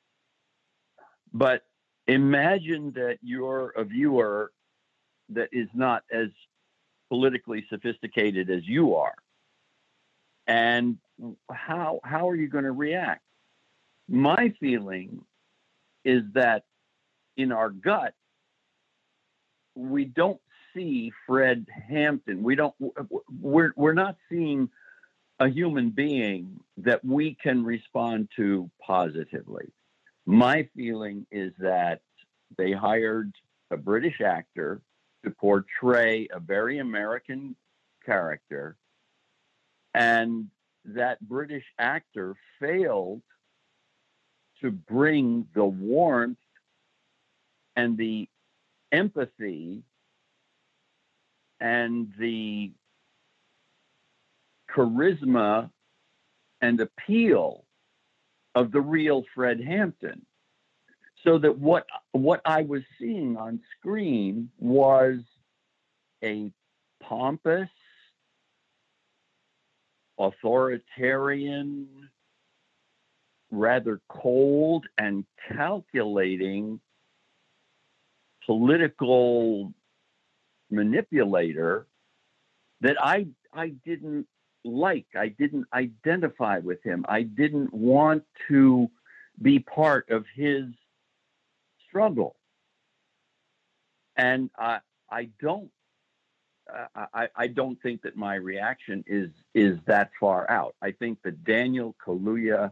But 1.34 1.64
imagine 2.08 2.92
that 2.94 3.20
you're 3.22 3.70
a 3.70 3.84
viewer 3.84 4.52
that 5.30 5.50
is 5.52 5.70
not 5.74 6.04
as 6.12 6.28
politically 7.10 7.66
sophisticated 7.70 8.50
as 8.50 8.68
you 8.68 8.96
are. 8.96 9.16
And 10.52 10.98
how 11.50 12.02
how 12.04 12.28
are 12.28 12.36
you 12.36 12.50
going 12.50 12.66
to 12.66 12.74
react? 12.74 13.24
My 14.10 14.54
feeling 14.60 15.24
is 16.04 16.24
that 16.34 16.66
in 17.38 17.54
our 17.54 17.70
gut 17.70 18.14
we 19.76 20.04
don't 20.04 20.42
see 20.74 21.14
Fred 21.26 21.68
Hampton. 21.88 22.44
We 22.44 22.56
don't. 22.56 22.76
We're 23.40 23.72
we're 23.78 23.94
not 23.94 24.18
seeing 24.30 24.70
a 25.40 25.48
human 25.48 25.90
being 25.90 26.60
that 26.78 27.06
we 27.06 27.38
can 27.42 27.64
respond 27.64 28.28
to 28.36 28.70
positively. 28.86 29.72
My 30.26 30.68
feeling 30.76 31.26
is 31.32 31.54
that 31.60 32.02
they 32.58 32.74
hired 32.74 33.32
a 33.72 33.78
British 33.78 34.20
actor 34.20 34.82
to 35.24 35.32
portray 35.32 36.28
a 36.34 36.42
very 36.42 36.80
American 36.80 37.56
character, 38.06 38.76
and 39.94 40.48
that 40.86 41.20
British 41.22 41.66
actor 41.78 42.36
failed 42.60 43.22
to 44.62 44.72
bring 44.72 45.48
the 45.54 45.66
warmth 45.66 46.38
and 47.76 47.98
the 47.98 48.28
empathy 48.92 49.84
and 51.60 52.12
the 52.20 52.72
charisma 54.70 55.70
and 56.62 56.80
appeal 56.80 57.66
of 58.56 58.72
the 58.72 58.82
real 58.82 59.24
Fred 59.34 59.62
Hampton. 59.62 60.26
So 61.24 61.38
that 61.38 61.58
what 61.58 61.86
what 62.14 62.42
I 62.46 62.64
was 62.64 62.82
seeing 63.00 63.38
on 63.38 63.60
screen 63.78 64.50
was 64.58 65.20
a 66.24 66.52
pompous, 67.02 67.70
authoritarian, 70.28 72.10
rather 73.52 74.02
cold 74.10 74.86
and 74.98 75.26
calculating 75.50 76.80
political 78.46 79.74
manipulator 80.70 81.88
that 82.82 82.96
I 83.02 83.28
I 83.54 83.70
didn't 83.86 84.28
like. 84.64 85.08
I 85.16 85.30
didn't 85.30 85.66
identify 85.74 86.60
with 86.60 86.84
him. 86.84 87.06
I 87.08 87.24
didn't 87.24 87.74
want 87.74 88.24
to 88.48 88.90
be 89.42 89.60
part 89.60 90.10
of 90.10 90.26
his 90.36 90.66
struggle. 91.88 92.36
And 94.16 94.50
I 94.58 94.80
I 95.10 95.30
don't 95.42 95.72
I, 96.96 97.30
I 97.36 97.48
don't 97.48 97.82
think 97.82 98.02
that 98.04 98.16
my 98.16 98.36
reaction 98.36 99.04
is 99.08 99.30
is 99.54 99.78
that 99.86 100.12
far 100.20 100.50
out. 100.50 100.76
I 100.82 100.92
think 100.92 101.20
that 101.24 101.44
Daniel 101.44 101.96
Kaluuya 102.06 102.72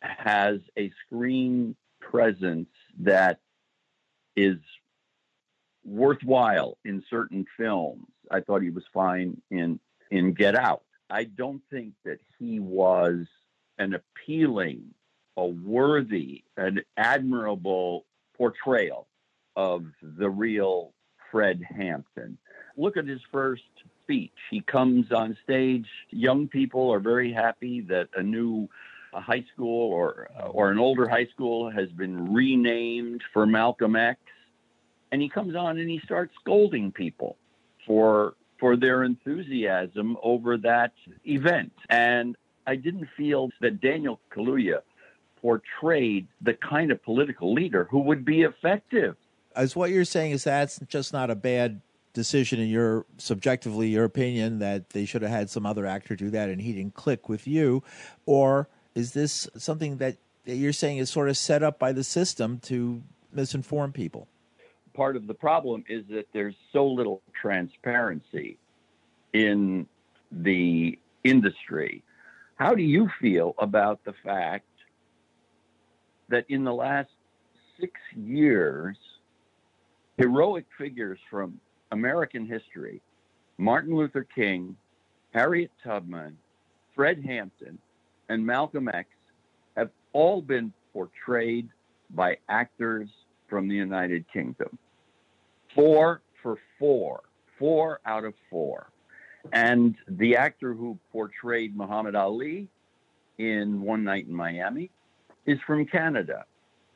has 0.00 0.60
a 0.78 0.90
screen 1.06 1.76
presence 2.00 2.68
that 3.00 3.40
is 4.36 4.58
worthwhile 5.84 6.78
in 6.84 7.02
certain 7.10 7.44
films. 7.56 8.06
I 8.30 8.40
thought 8.40 8.62
he 8.62 8.70
was 8.70 8.84
fine 8.92 9.40
in 9.50 9.80
in 10.10 10.32
Get 10.32 10.54
Out. 10.54 10.82
I 11.10 11.24
don't 11.24 11.62
think 11.70 11.94
that 12.04 12.18
he 12.38 12.60
was 12.60 13.26
an 13.78 13.94
appealing, 13.94 14.94
a 15.36 15.46
worthy, 15.46 16.44
an 16.56 16.82
admirable 16.96 18.04
portrayal 18.36 19.08
of 19.56 19.86
the 20.02 20.28
real 20.28 20.92
Fred 21.30 21.62
Hampton. 21.62 22.38
Look 22.76 22.96
at 22.96 23.06
his 23.06 23.20
first 23.32 23.62
speech. 24.04 24.32
He 24.50 24.60
comes 24.60 25.12
on 25.12 25.36
stage. 25.44 25.86
Young 26.10 26.48
people 26.48 26.92
are 26.92 27.00
very 27.00 27.32
happy 27.32 27.80
that 27.82 28.08
a 28.16 28.22
new 28.22 28.68
a 29.14 29.20
high 29.20 29.44
school 29.54 29.90
or 29.90 30.28
or 30.50 30.70
an 30.70 30.78
older 30.78 31.08
high 31.08 31.26
school 31.26 31.70
has 31.70 31.88
been 31.90 32.32
renamed 32.34 33.22
for 33.32 33.46
Malcolm 33.46 33.96
X 33.96 34.20
and 35.10 35.22
he 35.22 35.28
comes 35.28 35.54
on 35.54 35.78
and 35.78 35.90
he 35.90 36.00
starts 36.04 36.34
scolding 36.40 36.92
people 36.92 37.36
for 37.86 38.34
for 38.58 38.76
their 38.76 39.04
enthusiasm 39.04 40.16
over 40.22 40.56
that 40.58 40.92
event. 41.24 41.72
And 41.88 42.36
I 42.66 42.74
didn't 42.74 43.08
feel 43.16 43.50
that 43.60 43.80
Daniel 43.80 44.20
Kaluuya 44.34 44.80
portrayed 45.40 46.26
the 46.40 46.54
kind 46.54 46.90
of 46.90 47.02
political 47.04 47.54
leader 47.54 47.86
who 47.90 48.00
would 48.00 48.24
be 48.24 48.42
effective. 48.42 49.16
As 49.56 49.74
what 49.74 49.90
you're 49.90 50.04
saying 50.04 50.32
is 50.32 50.44
that's 50.44 50.78
just 50.88 51.12
not 51.12 51.30
a 51.30 51.34
bad 51.34 51.80
decision 52.12 52.58
in 52.58 52.68
your 52.68 53.06
subjectively 53.18 53.88
your 53.88 54.04
opinion 54.04 54.58
that 54.58 54.90
they 54.90 55.04
should 55.04 55.22
have 55.22 55.30
had 55.30 55.48
some 55.50 55.64
other 55.64 55.86
actor 55.86 56.16
do 56.16 56.30
that 56.30 56.48
and 56.48 56.60
he 56.60 56.72
didn't 56.72 56.94
click 56.94 57.28
with 57.28 57.46
you 57.46 57.82
or 58.26 58.66
is 58.94 59.12
this 59.12 59.46
something 59.56 59.98
that, 59.98 60.16
that 60.44 60.56
you're 60.56 60.72
saying 60.72 60.96
is 60.96 61.10
sort 61.10 61.28
of 61.28 61.36
set 61.36 61.62
up 61.62 61.78
by 61.78 61.92
the 61.92 62.02
system 62.02 62.58
to 62.58 63.00
misinform 63.36 63.92
people 63.92 64.26
part 64.98 65.14
of 65.14 65.28
the 65.28 65.34
problem 65.34 65.84
is 65.88 66.04
that 66.10 66.26
there's 66.32 66.56
so 66.72 66.84
little 66.84 67.22
transparency 67.40 68.58
in 69.32 69.86
the 70.32 70.98
industry. 71.22 72.02
How 72.56 72.74
do 72.74 72.82
you 72.82 73.08
feel 73.20 73.54
about 73.58 74.04
the 74.04 74.12
fact 74.24 74.66
that 76.30 76.46
in 76.48 76.64
the 76.64 76.74
last 76.74 77.10
six 77.80 77.92
years, 78.16 78.96
heroic 80.18 80.66
figures 80.76 81.18
from 81.30 81.58
American 81.92 82.46
history, 82.46 83.00
Martin 83.56 83.96
Luther 83.96 84.26
King, 84.34 84.76
Harriet 85.32 85.70
Tubman, 85.82 86.36
Fred 86.94 87.24
Hampton, 87.24 87.78
and 88.28 88.44
Malcolm 88.44 88.88
X, 88.88 89.08
have 89.76 89.90
all 90.12 90.42
been 90.42 90.72
portrayed 90.92 91.68
by 92.10 92.36
actors 92.48 93.08
from 93.48 93.68
the 93.68 93.74
United 93.74 94.24
Kingdom? 94.32 94.78
four 95.74 96.22
for 96.42 96.58
four, 96.78 97.22
four 97.58 98.00
out 98.04 98.24
of 98.24 98.34
four. 98.50 98.90
And 99.52 99.94
the 100.08 100.36
actor 100.36 100.74
who 100.74 100.98
portrayed 101.12 101.76
Muhammad 101.76 102.14
Ali 102.14 102.68
in 103.38 103.80
One 103.80 104.04
Night 104.04 104.26
in 104.26 104.34
Miami 104.34 104.90
is 105.46 105.58
from 105.66 105.86
Canada. 105.86 106.44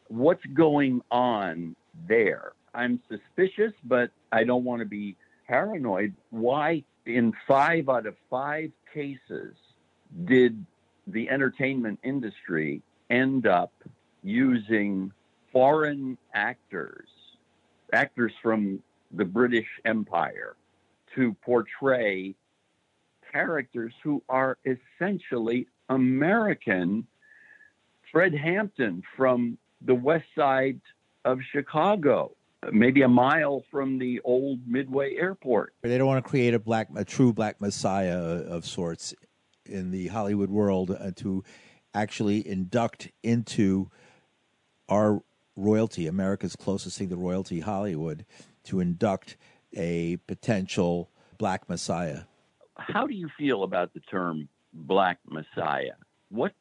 What's 0.09 0.45
going 0.53 1.01
on 1.11 1.77
there? 2.09 2.53
I'm 2.75 3.01
suspicious, 3.09 3.73
but 3.85 4.11
I 4.31 4.45
don't 4.45 4.65
want 4.65 4.81
to 4.81 4.87
be 4.87 5.17
paranoid. 5.47 6.15
Why, 6.31 6.85
in 7.07 7.33
five 7.47 7.89
out 7.89 8.07
of 8.07 8.17
five 8.31 8.73
cases, 8.93 9.55
did 10.25 10.65
the 11.07 11.29
entertainment 11.29 11.99
industry 12.03 12.83
end 13.11 13.47
up 13.47 13.73
using 14.23 15.13
foreign 15.53 16.17
actors 16.35 17.09
actors 17.93 18.33
from 18.43 18.83
the 19.13 19.25
British 19.25 19.67
Empire 19.85 20.57
to 21.15 21.37
portray 21.45 22.35
characters 23.31 23.93
who 24.03 24.23
are 24.29 24.59
essentially 24.65 25.67
American. 25.89 27.07
Fred 28.11 28.35
Hampton 28.35 29.03
from 29.17 29.59
the 29.81 29.95
west 29.95 30.27
side 30.37 30.81
of 31.25 31.39
Chicago, 31.51 32.33
maybe 32.71 33.03
a 33.03 33.09
mile 33.09 33.65
from 33.71 33.99
the 33.99 34.21
old 34.21 34.61
Midway 34.67 35.17
Airport. 35.17 35.75
They 35.83 35.99
don't 35.99 36.07
want 36.07 36.25
to 36.25 36.29
create 36.29 36.55
a 36.55 36.59
black, 36.59 36.89
a 36.95 37.05
true 37.05 37.33
black 37.33 37.61
messiah 37.61 38.19
of 38.19 38.65
sorts 38.67 39.15
in 39.67 39.91
the 39.91 40.09
Hollywood 40.09 40.51
world 40.51 40.91
uh, 40.91 41.11
to 41.17 41.43
actually 41.95 42.47
induct 42.47 43.09
into 43.23 43.91
our 44.89 45.23
royalty, 45.57 46.07
America's 46.07 46.57
closest 46.57 46.99
thing 46.99 47.09
to 47.11 47.17
royalty, 47.17 47.61
Hollywood, 47.61 48.25
to 48.65 48.81
induct 48.81 49.37
a 49.75 50.17
potential 50.27 51.11
black 51.39 51.69
messiah. 51.69 52.23
How 52.77 53.07
do 53.07 53.15
you 53.15 53.29
feel 53.37 53.63
about 53.63 53.93
the 53.95 54.01
term 54.01 54.49
black 54.73 55.19
messiah? 55.29 55.95
What 56.31 56.53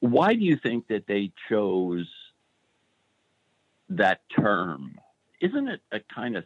why 0.00 0.34
do 0.34 0.44
you 0.44 0.56
think 0.56 0.86
that 0.88 1.06
they 1.08 1.32
chose 1.48 2.06
that 3.90 4.20
term? 4.34 4.96
Isn't 5.40 5.68
it 5.68 5.80
a 5.92 5.98
kind 6.14 6.36
of 6.36 6.44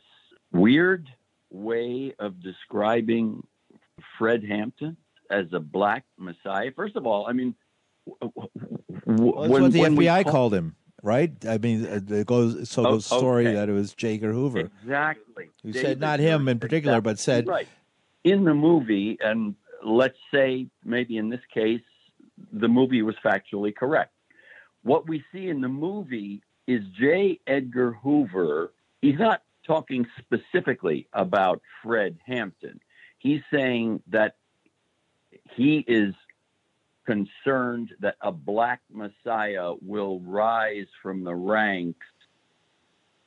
weird 0.53 1.09
way 1.51 2.15
of 2.19 2.43
describing 2.43 3.47
Fred 4.19 4.45
Hampton 4.45 4.97
as 5.31 5.47
a 5.53 5.61
black 5.61 6.05
messiah? 6.19 6.71
First 6.75 6.97
of 6.97 7.07
all, 7.07 7.27
I 7.27 7.33
mean, 7.33 7.55
well, 8.07 8.33
when, 9.05 9.63
what 9.63 9.73
the 9.73 9.81
FBI 9.81 10.25
call- 10.25 10.33
called 10.33 10.55
him 10.55 10.75
right? 11.03 11.33
I 11.47 11.59
mean, 11.59 11.87
uh, 11.87 12.01
it 12.15 12.27
goes 12.27 12.69
so 12.69 12.83
goes 12.85 13.11
oh, 13.13 13.19
story 13.19 13.47
okay. 13.47 13.55
that 13.55 13.69
it 13.69 13.73
was 13.73 13.95
J. 13.95 14.15
Edgar 14.15 14.33
Hoover. 14.33 14.71
Exactly. 14.83 15.51
Who 15.63 15.73
David 15.73 15.87
said 15.87 16.01
not 16.01 16.21
him 16.21 16.49
in 16.49 16.59
particular, 16.59 16.99
exactly. 16.99 17.13
but 17.13 17.19
said 17.19 17.47
right 17.47 17.69
in 18.25 18.45
the 18.45 18.55
movie, 18.55 19.17
and 19.21 19.55
let's 19.85 20.19
say 20.33 20.67
maybe 20.85 21.17
in 21.17 21.29
this 21.29 21.41
case 21.53 21.83
the 22.53 22.69
movie 22.69 23.03
was 23.03 23.17
factually 23.25 23.75
correct. 23.75 24.13
What 24.83 25.09
we 25.09 25.25
see 25.33 25.49
in 25.49 25.61
the 25.61 25.69
movie 25.69 26.43
is 26.69 26.85
J. 27.01 27.41
Edgar 27.47 27.93
Hoover. 27.93 28.73
He's 29.01 29.19
not 29.19 29.43
talking 29.67 30.07
specifically 30.19 31.09
about 31.13 31.63
Fred 31.83 32.19
Hampton. 32.27 32.81
He's 33.19 33.41
saying 33.53 34.03
that 34.09 34.37
he 35.57 35.79
is 35.79 36.15
concerned 37.07 37.95
that 38.01 38.17
a 38.21 38.31
black 38.31 38.83
messiah 38.93 39.73
will 39.81 40.21
rise 40.21 40.87
from 41.03 41.25
the 41.25 41.35
ranks 41.35 42.07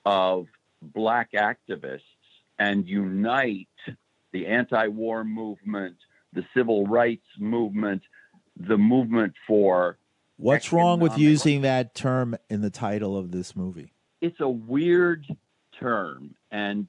of 0.06 0.46
black 0.82 1.32
activists 1.32 2.02
and 2.60 2.88
unite 2.88 3.68
the 4.34 4.46
anti 4.46 4.88
war 4.88 5.24
movement, 5.24 5.98
the 6.32 6.46
civil 6.56 6.86
rights 6.86 7.26
movement, 7.40 8.04
the 8.56 8.78
movement 8.78 9.34
for. 9.48 9.98
What's 10.42 10.74
wrong 10.74 11.00
with 11.00 11.20
using 11.20 11.62
that 11.62 11.94
term 11.94 12.36
in 12.50 12.62
the 12.62 12.72
title 12.72 13.16
of 13.16 13.32
this 13.32 13.56
movie? 13.56 13.94
It's 14.22 14.40
a 14.40 14.50
weird 14.50 15.26
term, 15.80 16.34
and 16.50 16.88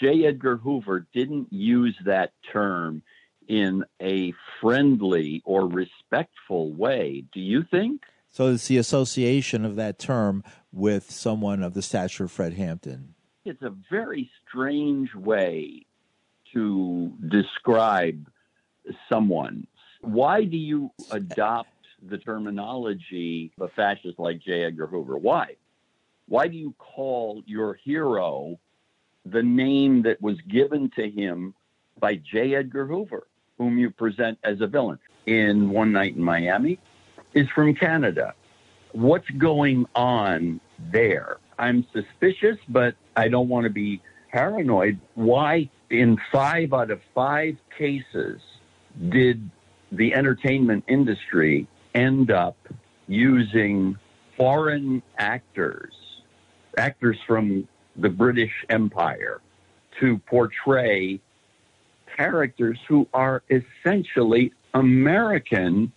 J. 0.00 0.24
Edgar 0.26 0.56
Hoover 0.56 1.04
didn't 1.12 1.52
use 1.52 1.96
that 2.04 2.32
term 2.52 3.02
in 3.48 3.84
a 4.00 4.32
friendly 4.60 5.42
or 5.44 5.68
respectful 5.68 6.72
way. 6.72 7.24
Do 7.32 7.40
you 7.40 7.64
think? 7.68 8.02
So 8.30 8.52
it's 8.52 8.68
the 8.68 8.78
association 8.78 9.64
of 9.64 9.74
that 9.76 9.98
term 9.98 10.44
with 10.72 11.10
someone 11.10 11.64
of 11.64 11.74
the 11.74 11.82
stature 11.82 12.24
of 12.24 12.30
Fred 12.30 12.54
Hampton. 12.54 13.14
It's 13.44 13.62
a 13.62 13.74
very 13.90 14.30
strange 14.46 15.12
way 15.12 15.86
to 16.52 17.12
describe 17.28 18.28
someone. 19.08 19.66
Why 20.02 20.44
do 20.44 20.56
you 20.56 20.92
adopt 21.10 21.70
the 22.08 22.18
terminology 22.18 23.52
of 23.58 23.70
a 23.70 23.72
fascist 23.74 24.18
like 24.18 24.40
J. 24.40 24.64
Edgar 24.64 24.86
Hoover? 24.86 25.16
Why? 25.16 25.56
Why 26.28 26.48
do 26.48 26.56
you 26.56 26.74
call 26.78 27.42
your 27.46 27.74
hero 27.74 28.58
the 29.24 29.42
name 29.42 30.02
that 30.02 30.20
was 30.20 30.40
given 30.42 30.90
to 30.96 31.10
him 31.10 31.54
by 31.98 32.16
J. 32.16 32.54
Edgar 32.54 32.86
Hoover, 32.86 33.26
whom 33.58 33.78
you 33.78 33.90
present 33.90 34.38
as 34.44 34.60
a 34.60 34.66
villain 34.66 34.98
in 35.26 35.70
One 35.70 35.92
Night 35.92 36.16
in 36.16 36.22
Miami, 36.22 36.78
is 37.34 37.48
from 37.50 37.74
Canada. 37.74 38.34
What's 38.92 39.28
going 39.30 39.86
on 39.94 40.60
there? 40.90 41.38
I'm 41.58 41.86
suspicious, 41.92 42.56
but 42.68 42.94
I 43.16 43.28
don't 43.28 43.48
want 43.48 43.64
to 43.64 43.70
be 43.70 44.00
paranoid. 44.30 44.98
Why, 45.14 45.70
in 45.90 46.18
five 46.30 46.72
out 46.72 46.90
of 46.90 47.00
five 47.14 47.56
cases, 47.76 48.40
did 49.08 49.50
the 49.92 50.14
entertainment 50.14 50.84
industry 50.88 51.66
end 51.96 52.30
up 52.30 52.56
using 53.08 53.98
foreign 54.36 55.02
actors, 55.18 55.94
actors 56.76 57.18
from 57.26 57.66
the 57.96 58.08
British 58.08 58.52
Empire, 58.68 59.40
to 59.98 60.18
portray 60.26 61.18
characters 62.16 62.78
who 62.86 63.08
are 63.12 63.42
essentially 63.50 64.52
American? 64.74 65.92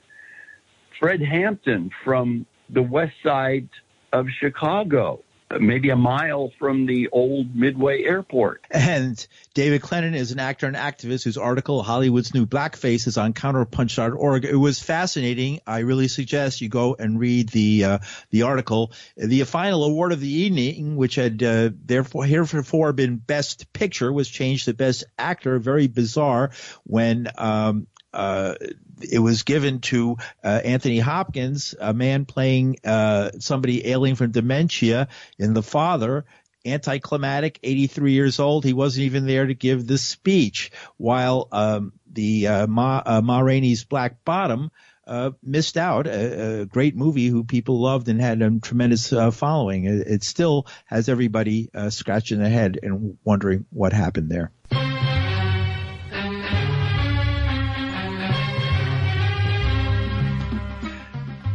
Fred 1.00 1.22
Hampton 1.22 1.92
from 2.04 2.46
the 2.70 2.82
west 2.82 3.16
side 3.24 3.70
of 4.12 4.28
Chicago 4.40 5.24
maybe 5.60 5.90
a 5.90 5.96
mile 5.96 6.52
from 6.60 6.86
the 6.86 7.10
old 7.12 7.56
Midway 7.56 8.04
Airport. 8.04 8.66
And 8.70 9.26
David 9.54 9.82
Clennon 9.82 10.16
is 10.16 10.32
an 10.32 10.40
actor 10.40 10.68
and 10.68 10.76
activist 10.76 11.24
whose 11.24 11.38
article, 11.38 11.82
Hollywood's 11.82 12.34
New 12.34 12.46
Blackface, 12.46 13.08
is 13.08 13.18
on 13.18 13.34
counterpunch.org. 13.34 14.46
It 14.46 14.56
was 14.56 14.80
fascinating. 14.80 15.62
I 15.66 15.80
really 15.80 16.08
suggest 16.08 16.62
you 16.62 16.70
go 16.70 16.96
and 16.98 17.20
read 17.20 17.50
the 17.50 17.84
uh, 17.84 18.00
the 18.30 18.44
article. 18.44 18.92
The 19.18 19.44
final 19.44 19.84
award 19.84 20.12
of 20.12 20.20
the 20.20 20.32
evening, 20.32 20.96
which 20.96 21.16
had 21.16 21.42
uh, 21.42 21.72
therefore 21.86 22.26
heretofore 22.26 22.94
been 22.94 23.16
Best 23.18 23.74
Picture, 23.74 24.14
was 24.14 24.30
changed 24.30 24.66
to 24.66 24.74
Best 24.74 25.06
Actor. 25.18 25.60
Very 25.60 25.88
bizarre 25.88 26.52
when 26.84 27.28
um, 27.38 27.88
uh, 28.14 28.56
it 29.02 29.20
was 29.20 29.44
given 29.44 29.80
to 29.82 30.18
uh, 30.44 30.62
Anthony 30.64 31.00
Hopkins, 31.00 31.76
a 31.80 31.94
man 31.94 32.26
playing 32.26 32.78
uh, 32.84 33.32
somebody 33.40 33.88
ailing 33.88 34.16
from 34.16 34.32
dementia 34.32 35.08
in 35.38 35.54
The 35.54 35.64
Father. 35.64 36.26
Anticlimactic, 36.66 37.60
83 37.64 38.12
years 38.12 38.40
old. 38.40 38.66
He 38.66 38.74
wasn't 38.74 39.06
even 39.06 39.26
there 39.26 39.46
to 39.46 39.54
give 39.54 39.88
the 39.88 39.98
speech. 39.98 40.72
While 40.98 41.48
um, 41.54 41.94
the 42.12 42.48
uh, 42.48 42.68
Ma, 42.68 43.02
uh, 43.06 43.22
Ma 43.22 43.40
Rainey's 43.40 43.86
Black 43.86 44.26
Bottom 44.26 44.70
uh, 45.08 45.32
missed 45.42 45.78
out. 45.78 46.06
A, 46.06 46.62
a, 46.62 46.66
great 46.66 46.98
movie 46.98 47.28
who 47.28 47.46
people 47.46 47.80
loved 47.80 48.10
and 48.10 48.20
had 48.20 48.42
a 48.42 48.60
tremendous 48.60 49.10
following. 49.10 49.86
It, 49.86 50.08
it, 50.08 50.24
still 50.24 50.68
has 50.86 51.08
everybody 51.08 51.70
scratching 51.90 52.40
their 52.40 52.50
head 52.50 52.78
and 52.84 53.18
wondering 53.24 53.66
what 53.70 53.94
happened 53.94 54.30
there. 54.30 54.52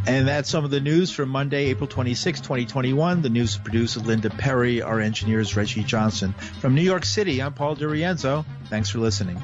And 0.06 0.28
that's 0.28 0.50
some 0.50 0.66
of 0.66 0.70
the 0.70 0.80
news 0.80 1.10
from 1.10 1.30
Monday, 1.30 1.66
April 1.66 1.88
26, 1.88 2.40
2021. 2.40 3.22
The 3.22 3.30
news 3.30 3.52
is 3.52 3.58
produced 3.58 3.96
with 3.96 4.06
Linda 4.06 4.28
Perry. 4.28 4.82
Our 4.82 5.00
engineer 5.00 5.40
is 5.40 5.56
Reggie 5.56 5.82
Johnson. 5.82 6.34
From 6.60 6.74
New 6.74 6.82
York 6.82 7.06
City, 7.06 7.40
I'm 7.40 7.54
Paul 7.54 7.74
DiRienzo. 7.74 8.44
Thanks 8.68 8.90
for 8.90 8.98
listening. 8.98 9.40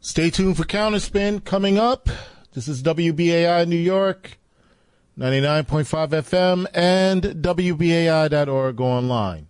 Stay 0.00 0.30
tuned 0.30 0.56
for 0.56 0.64
Counterspin 0.64 1.44
coming 1.44 1.76
up. 1.76 2.08
This 2.52 2.68
is 2.68 2.82
WBAI 2.82 3.66
New 3.66 3.76
York, 3.76 4.38
99.5 5.18 6.08
FM 6.08 6.66
and 6.72 7.22
WBAI.org 7.22 8.80
online. 8.80 9.49